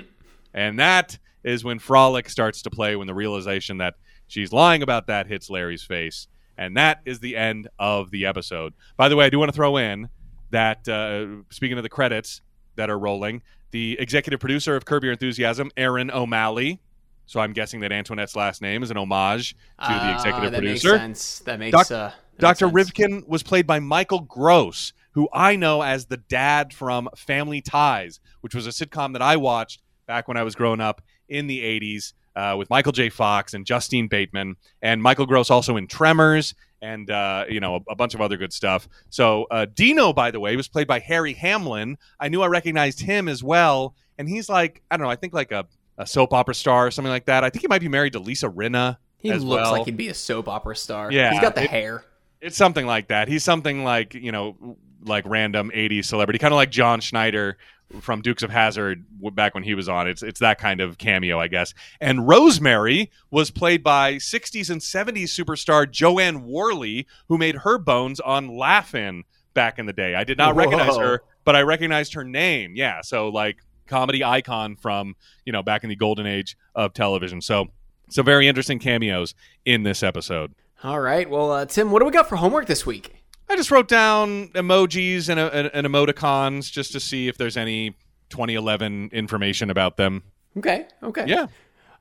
[0.53, 3.95] And that is when Frolic starts to play when the realization that
[4.27, 6.27] she's lying about that hits Larry's face.
[6.57, 8.73] And that is the end of the episode.
[8.97, 10.09] By the way, I do want to throw in
[10.51, 12.41] that, uh, speaking of the credits
[12.75, 13.41] that are rolling,
[13.71, 16.81] the executive producer of Curb Your Enthusiasm, Erin O'Malley.
[17.25, 20.57] So I'm guessing that Antoinette's last name is an homage to the Ah, executive that
[20.59, 20.91] producer.
[20.97, 21.39] Makes sense.
[21.39, 22.69] That makes Doc- uh, that makes Dr.
[22.75, 22.91] sense.
[22.91, 28.19] Rivkin was played by Michael Gross, who I know as the dad from Family Ties,
[28.41, 31.61] which was a sitcom that I watched back when I was growing up in the
[31.61, 33.09] 80s uh, with Michael J.
[33.09, 34.55] Fox and Justine Bateman.
[34.81, 38.35] And Michael Gross also in Tremors and, uh, you know, a, a bunch of other
[38.37, 38.87] good stuff.
[39.09, 41.97] So uh, Dino, by the way, was played by Harry Hamlin.
[42.19, 43.95] I knew I recognized him as well.
[44.17, 45.65] And he's like, I don't know, I think like a,
[46.01, 47.43] a soap opera star or something like that.
[47.43, 48.97] I think he might be married to Lisa Rinna.
[49.17, 49.71] He looks well.
[49.73, 51.11] like he'd be a soap opera star.
[51.11, 52.03] Yeah, he's got the it- hair.
[52.41, 53.27] It's something like that.
[53.27, 57.57] He's something like you know, like random '80s celebrity, kind of like John Schneider
[57.99, 60.07] from Dukes of Hazzard back when he was on.
[60.07, 61.75] It's it's that kind of cameo, I guess.
[61.99, 67.77] And Rosemary was played by '60s and '70s superstar Jo Anne Worley, who made her
[67.77, 69.23] bones on Laugh-In
[69.53, 70.15] back in the day.
[70.15, 72.73] I did not recognize her, but I recognized her name.
[72.75, 73.57] Yeah, so like
[73.91, 75.15] comedy icon from
[75.45, 77.41] you know back in the golden age of television.
[77.41, 77.67] So
[78.09, 79.35] some very interesting cameos
[79.65, 80.53] in this episode.
[80.83, 81.29] All right.
[81.29, 83.13] Well, uh, Tim, what do we got for homework this week?
[83.47, 87.91] I just wrote down emojis and, and, and emoticons just to see if there's any
[88.29, 90.23] 2011 information about them.
[90.57, 90.87] Okay.
[91.03, 91.25] Okay.
[91.27, 91.47] Yeah.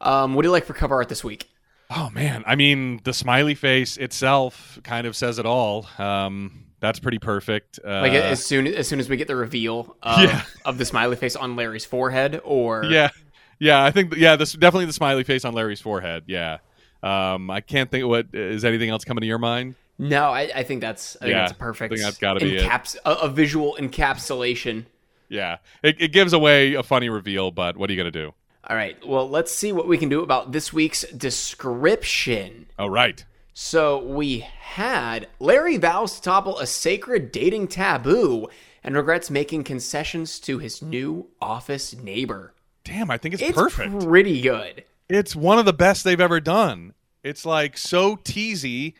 [0.01, 1.51] Um, what do you like for cover art this week?
[1.91, 5.89] Oh man, I mean the smiley face itself kind of says it all.
[5.99, 7.79] Um, that's pretty perfect.
[7.85, 10.43] Uh, Like as soon as soon as we get the reveal of, Yeah.
[10.65, 13.11] of the smiley face on Larry's forehead, or yeah,
[13.59, 13.85] yeah.
[13.85, 16.25] I think yeah, this definitely the smiley face on Larry's forehead.
[16.27, 16.59] Yeah.
[17.03, 19.75] Um, I can't think what is anything else coming to your mind.
[19.99, 22.41] no, I, I think that's I think Yeah, that's a perfect I think that's gotta
[22.41, 22.65] be it.
[22.67, 24.85] encaps- a, a visual encapsulation
[25.29, 28.35] Yeah, it, it gives away a funny reveal, but what are you gonna do?
[28.69, 28.97] All right.
[29.07, 31.03] Well, let's see what we can do about this week's
[31.71, 32.67] description.
[32.79, 33.25] Oh, right.
[33.53, 38.49] So we had Larry vows to topple a sacred dating taboo
[38.83, 42.55] and regrets making concessions to his new office neighbor.
[42.85, 44.01] Damn, I think it's, It's perfect.
[44.07, 44.85] pretty good.
[45.09, 46.95] it's one of the best they've ever done.
[47.23, 48.95] It's like so teasy,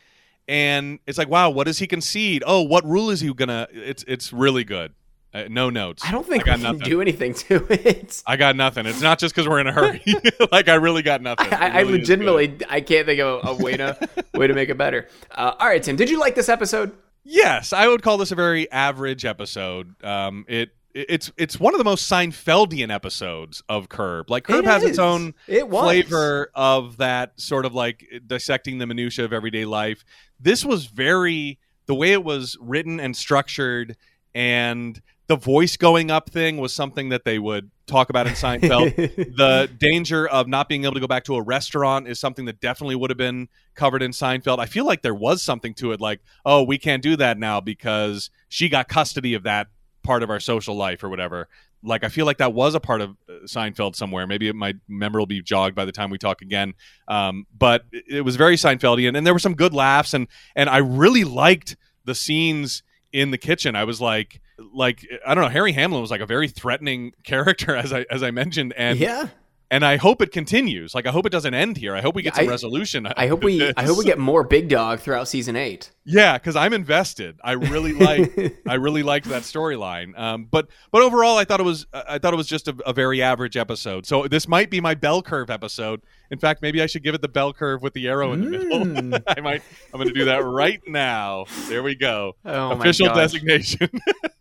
[0.47, 2.43] and it's like, wow, what does he concede?
[2.45, 3.67] Oh, what rule is he gonna?
[3.71, 4.93] It's it's really good.
[5.33, 6.03] Uh, no notes.
[6.05, 6.89] I don't think got we can nothing.
[6.89, 8.21] do anything to it.
[8.27, 8.85] I got nothing.
[8.85, 10.03] It's not just because we're in a hurry.
[10.51, 11.53] like I really got nothing.
[11.53, 11.99] I, I really good.
[12.01, 15.07] legitimately I can't think of a, a way to way to make it better.
[15.31, 16.91] Uh, all right, Tim, did you like this episode?
[17.23, 19.95] Yes, I would call this a very average episode.
[20.03, 24.29] Um, it it's it's one of the most Seinfeldian episodes of Curb.
[24.29, 24.89] Like Curb It has is.
[24.91, 30.03] its own It flavor of that sort of like dissecting the minutia of everyday life.
[30.41, 33.95] This was very the way it was written and structured,
[34.35, 35.01] and
[35.31, 38.93] the voice going up thing was something that they would talk about in Seinfeld.
[39.37, 42.59] the danger of not being able to go back to a restaurant is something that
[42.59, 44.59] definitely would have been covered in Seinfeld.
[44.59, 47.61] I feel like there was something to it, like, oh, we can't do that now
[47.61, 49.67] because she got custody of that
[50.03, 51.47] part of our social life or whatever.
[51.81, 54.27] Like, I feel like that was a part of uh, Seinfeld somewhere.
[54.27, 56.73] Maybe my memory will be jogged by the time we talk again.
[57.07, 60.27] Um, but it, it was very Seinfeldian, and there were some good laughs, and
[60.57, 63.75] and I really liked the scenes in the kitchen.
[63.75, 64.41] I was like,
[64.73, 68.23] like I don't know, Harry Hamlin was like a very threatening character, as I as
[68.23, 69.27] I mentioned, and yeah.
[69.71, 70.93] And I hope it continues.
[70.93, 71.95] Like I hope it doesn't end here.
[71.95, 73.07] I hope we get some I- resolution.
[73.07, 75.91] I hope we I hope we get more Big Dog throughout season eight.
[76.03, 77.39] Yeah, because I'm invested.
[77.43, 80.17] I really like I really liked that storyline.
[80.19, 82.91] Um, but but overall, I thought it was I thought it was just a, a
[82.91, 84.05] very average episode.
[84.05, 86.01] So this might be my bell curve episode.
[86.31, 88.49] In fact, maybe I should give it the bell curve with the arrow in the
[88.49, 88.79] middle.
[88.85, 89.23] Mm.
[89.37, 89.63] I might.
[89.93, 91.45] I'm going to do that right now.
[91.67, 92.35] There we go.
[92.45, 93.89] Oh Official designation.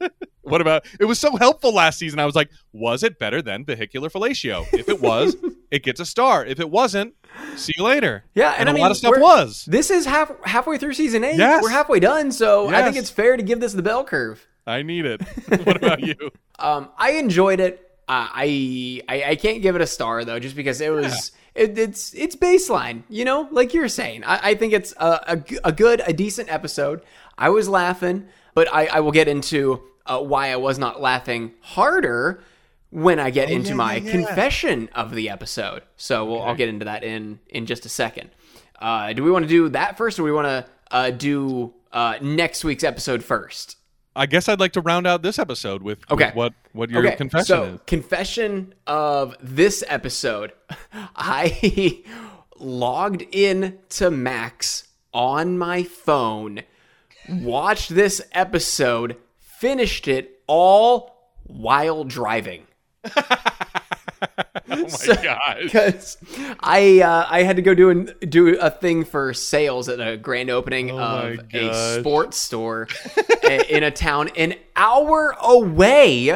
[0.42, 0.86] what about?
[0.98, 2.18] It was so helpful last season.
[2.18, 4.66] I was like, was it better than vehicular fellatio?
[4.72, 5.36] If it was,
[5.70, 6.44] it gets a star.
[6.44, 7.14] If it wasn't,
[7.56, 8.24] see you later.
[8.34, 9.64] Yeah, and, and I a mean, lot of stuff was.
[9.66, 11.36] This is half halfway through season eight.
[11.36, 11.62] Yes.
[11.62, 14.46] We're halfway done, so I think it's fair to give this the bell curve.
[14.66, 15.22] I need it.
[15.64, 16.16] what about you?
[16.58, 17.86] Um, I enjoyed it.
[18.08, 21.78] Uh, I, I I can't give it a star though, just because it was it,
[21.78, 23.02] it's it's baseline.
[23.08, 24.24] You know, like you're saying.
[24.24, 27.02] I, I think it's a a good, a decent episode.
[27.38, 31.52] I was laughing, but I, I will get into uh, why I was not laughing
[31.60, 32.42] harder
[32.90, 34.10] when I get into Oh, yeah, my yeah, yeah.
[34.12, 35.82] confession of the episode.
[35.96, 38.30] So we'll, I'll get into that in in just a second.
[38.80, 42.14] Uh, do we want to do that first, or we want to uh, do uh,
[42.20, 43.76] next week's episode first?
[44.16, 46.30] I guess I'd like to round out this episode with, with Okay.
[46.34, 47.80] what what your confession so, is.
[47.86, 50.52] confession of this episode.
[51.14, 52.02] I
[52.58, 56.62] logged in to Max on my phone,
[57.28, 59.16] watched this episode,
[59.60, 62.66] finished it all while driving.
[64.72, 65.56] Oh my god!
[65.62, 66.16] Because
[66.60, 70.16] I uh, I had to go do an, do a thing for sales at a
[70.16, 72.86] grand opening Oh of a sports store
[73.68, 76.30] in a town an hour away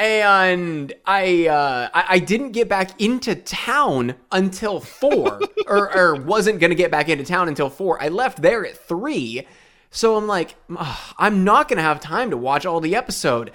[0.00, 6.58] and I, uh, I I didn't get back into town until four, or, or wasn't
[6.58, 8.02] gonna get back into town until four.
[8.02, 9.46] I left there at three,
[9.90, 13.50] so I'm like, "Ugh, I'm not gonna have time to watch all the episode,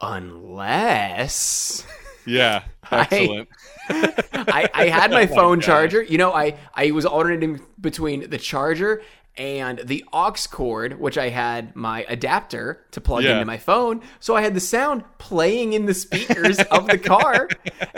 [0.00, 1.86] unless
[2.26, 3.48] Yeah, excellent.
[3.88, 6.02] I, I had my phone charger.
[6.02, 9.02] You know, I I was alternating between the charger
[9.36, 13.32] and the aux cord, which I had my adapter to plug Yeah.
[13.34, 14.00] into my phone.
[14.18, 17.48] So I had the sound playing in the speakers of the car,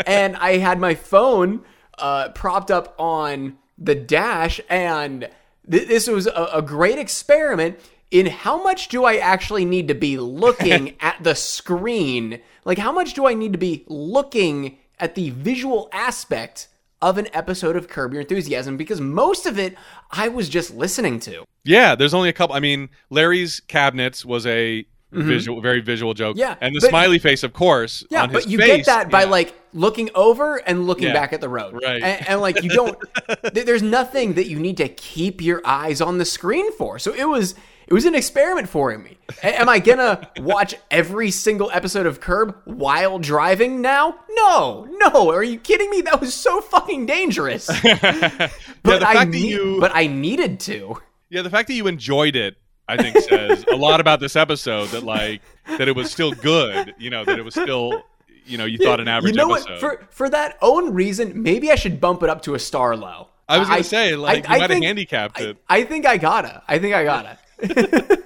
[0.07, 1.65] and I had my phone
[1.97, 4.61] uh, propped up on the dash.
[4.69, 5.29] And
[5.71, 7.79] th- this was a, a great experiment
[8.11, 12.41] in how much do I actually need to be looking at the screen?
[12.65, 16.69] Like, how much do I need to be looking at the visual aspect
[17.01, 18.77] of an episode of Curb Your Enthusiasm?
[18.77, 19.77] Because most of it
[20.11, 21.45] I was just listening to.
[21.65, 22.57] Yeah, there's only a couple.
[22.57, 26.33] I mean, Larry's cabinets was a visual, very visual joke.
[26.37, 26.41] Mm-hmm.
[26.41, 28.05] Yeah, and the but- smiley face, of course.
[28.11, 29.31] Yeah, on his but you face, get that by yeah.
[29.31, 32.03] like looking over and looking Yeah, back at the road, right.
[32.03, 32.99] And, and like you don't.
[33.55, 36.99] there's nothing that you need to keep your eyes on the screen for.
[36.99, 37.55] So it was.
[37.91, 39.17] It was an experiment for me.
[39.43, 44.15] A- Am I gonna watch every single episode of Curb while driving now?
[44.29, 45.31] No, no.
[45.33, 46.03] Are you kidding me?
[46.03, 47.67] That was so fucking dangerous.
[47.83, 48.51] But
[48.85, 51.01] yeah, the I need- you, but I needed to.
[51.31, 52.57] yeah, the fact that you enjoyed it,
[52.89, 54.89] I think, says a lot about this episode.
[54.89, 55.43] That like
[55.79, 56.95] that it was still good.
[56.99, 58.03] You know, that it was still,
[58.47, 59.71] you know, you thought an average you know episode.
[59.73, 59.81] what?
[59.81, 63.29] For for that own reason, maybe I should bump it up to a star low.
[63.49, 66.63] I was gonna say, like, you might have think- handicapped I- I think I gotta.
[66.69, 67.39] I think I gotta.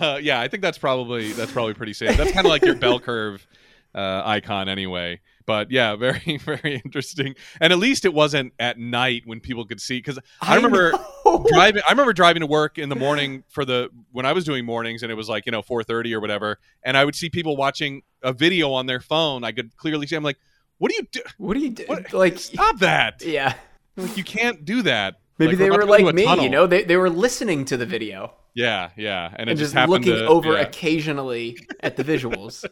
[0.00, 2.16] Uh, yeah, I think that's probably that's probably pretty safe.
[2.16, 3.46] That's kind of like your bell curve
[3.94, 5.20] uh, icon anyway.
[5.44, 7.34] But yeah, very very interesting.
[7.60, 10.92] And at least it wasn't at night when people could see because I, I remember
[10.92, 11.06] know.
[11.52, 11.82] driving.
[11.88, 15.02] I remember driving to work in the morning for the when I was doing mornings,
[15.02, 17.56] and it was like you know four thirty or whatever, and I would see people
[17.56, 19.44] watching a video on their phone.
[19.44, 20.16] I could clearly see.
[20.16, 20.38] I'm like,
[20.78, 21.20] what do you do?
[21.38, 21.84] What do you do?
[21.86, 22.12] What?
[22.12, 23.22] Like, Stop that!
[23.24, 23.54] yeah.
[23.96, 25.20] Like you can't do that.
[25.38, 26.44] Maybe Like, they we're were about to go like me, tunnel.
[26.44, 29.72] you know, they, they were listening to the video Yeah, yeah, and, it and just
[29.74, 30.60] happened looking to- over yeah.
[30.60, 32.64] occasionally at the visuals.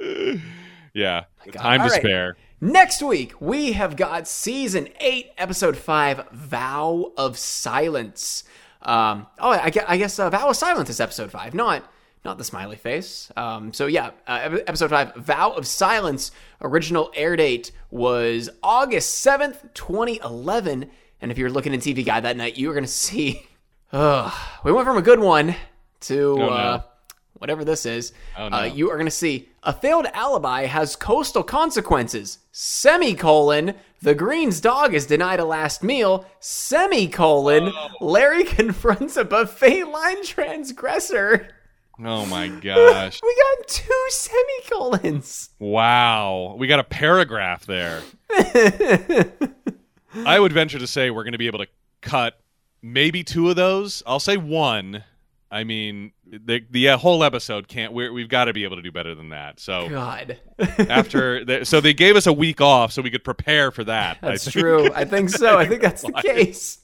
[0.94, 1.92] yeah, time to All right.
[1.92, 2.36] spare.
[2.60, 8.44] Next week, we have got season eight, episode five, Vow of Silence.
[8.80, 11.84] Um, oh, I guess, I guess uh, Vow of Silence is episode five, not
[12.24, 13.30] not the smiley face.
[13.36, 16.30] Um, so yeah, uh, episode five, Vow of Silence.
[16.62, 20.90] Original air date was August seventh, twenty eleven.
[21.20, 23.46] And if you're looking in TV Guide that night, you were gonna see.
[23.92, 24.32] Ugh,
[24.64, 25.54] we went from a good one
[26.00, 26.84] to Oh, no.
[27.36, 28.12] Uh, whatever this is.
[28.36, 28.56] Oh, no.
[28.58, 32.38] uh, you are going to see a failed alibi has coastal consequences.
[32.52, 33.74] Semicolon.
[34.02, 36.26] The Green's dog is denied a last meal.
[36.40, 37.72] Semicolon.
[37.74, 37.88] Oh.
[38.00, 41.48] Larry confronts a buffet line transgressor.
[41.98, 43.20] Oh my gosh!
[43.26, 45.48] We got two semicolons.
[45.58, 48.02] wow, we got a paragraph there.
[50.14, 51.68] I would venture to say we're going to be able to
[52.02, 52.38] cut
[52.82, 54.02] maybe two of those.
[54.06, 55.04] I'll say one.
[55.50, 57.92] I mean, the the whole episode can't.
[57.92, 59.60] We're, we've got to be able to do better than that.
[59.60, 60.38] So God.
[60.58, 64.18] after, the, so they gave us a week off so we could prepare for that.
[64.22, 64.52] That's think.
[64.52, 64.92] true.
[64.92, 65.56] I think so.
[65.58, 66.78] I think that's the case.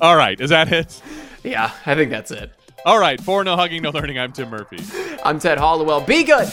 [0.00, 1.02] All right, is that it?
[1.42, 2.52] Yeah, I think that's it.
[2.84, 4.18] All right, for no hugging, no learning.
[4.18, 4.78] I'm Tim Murphy.
[5.24, 6.00] I'm Ted Hollowell.
[6.02, 6.48] Be good.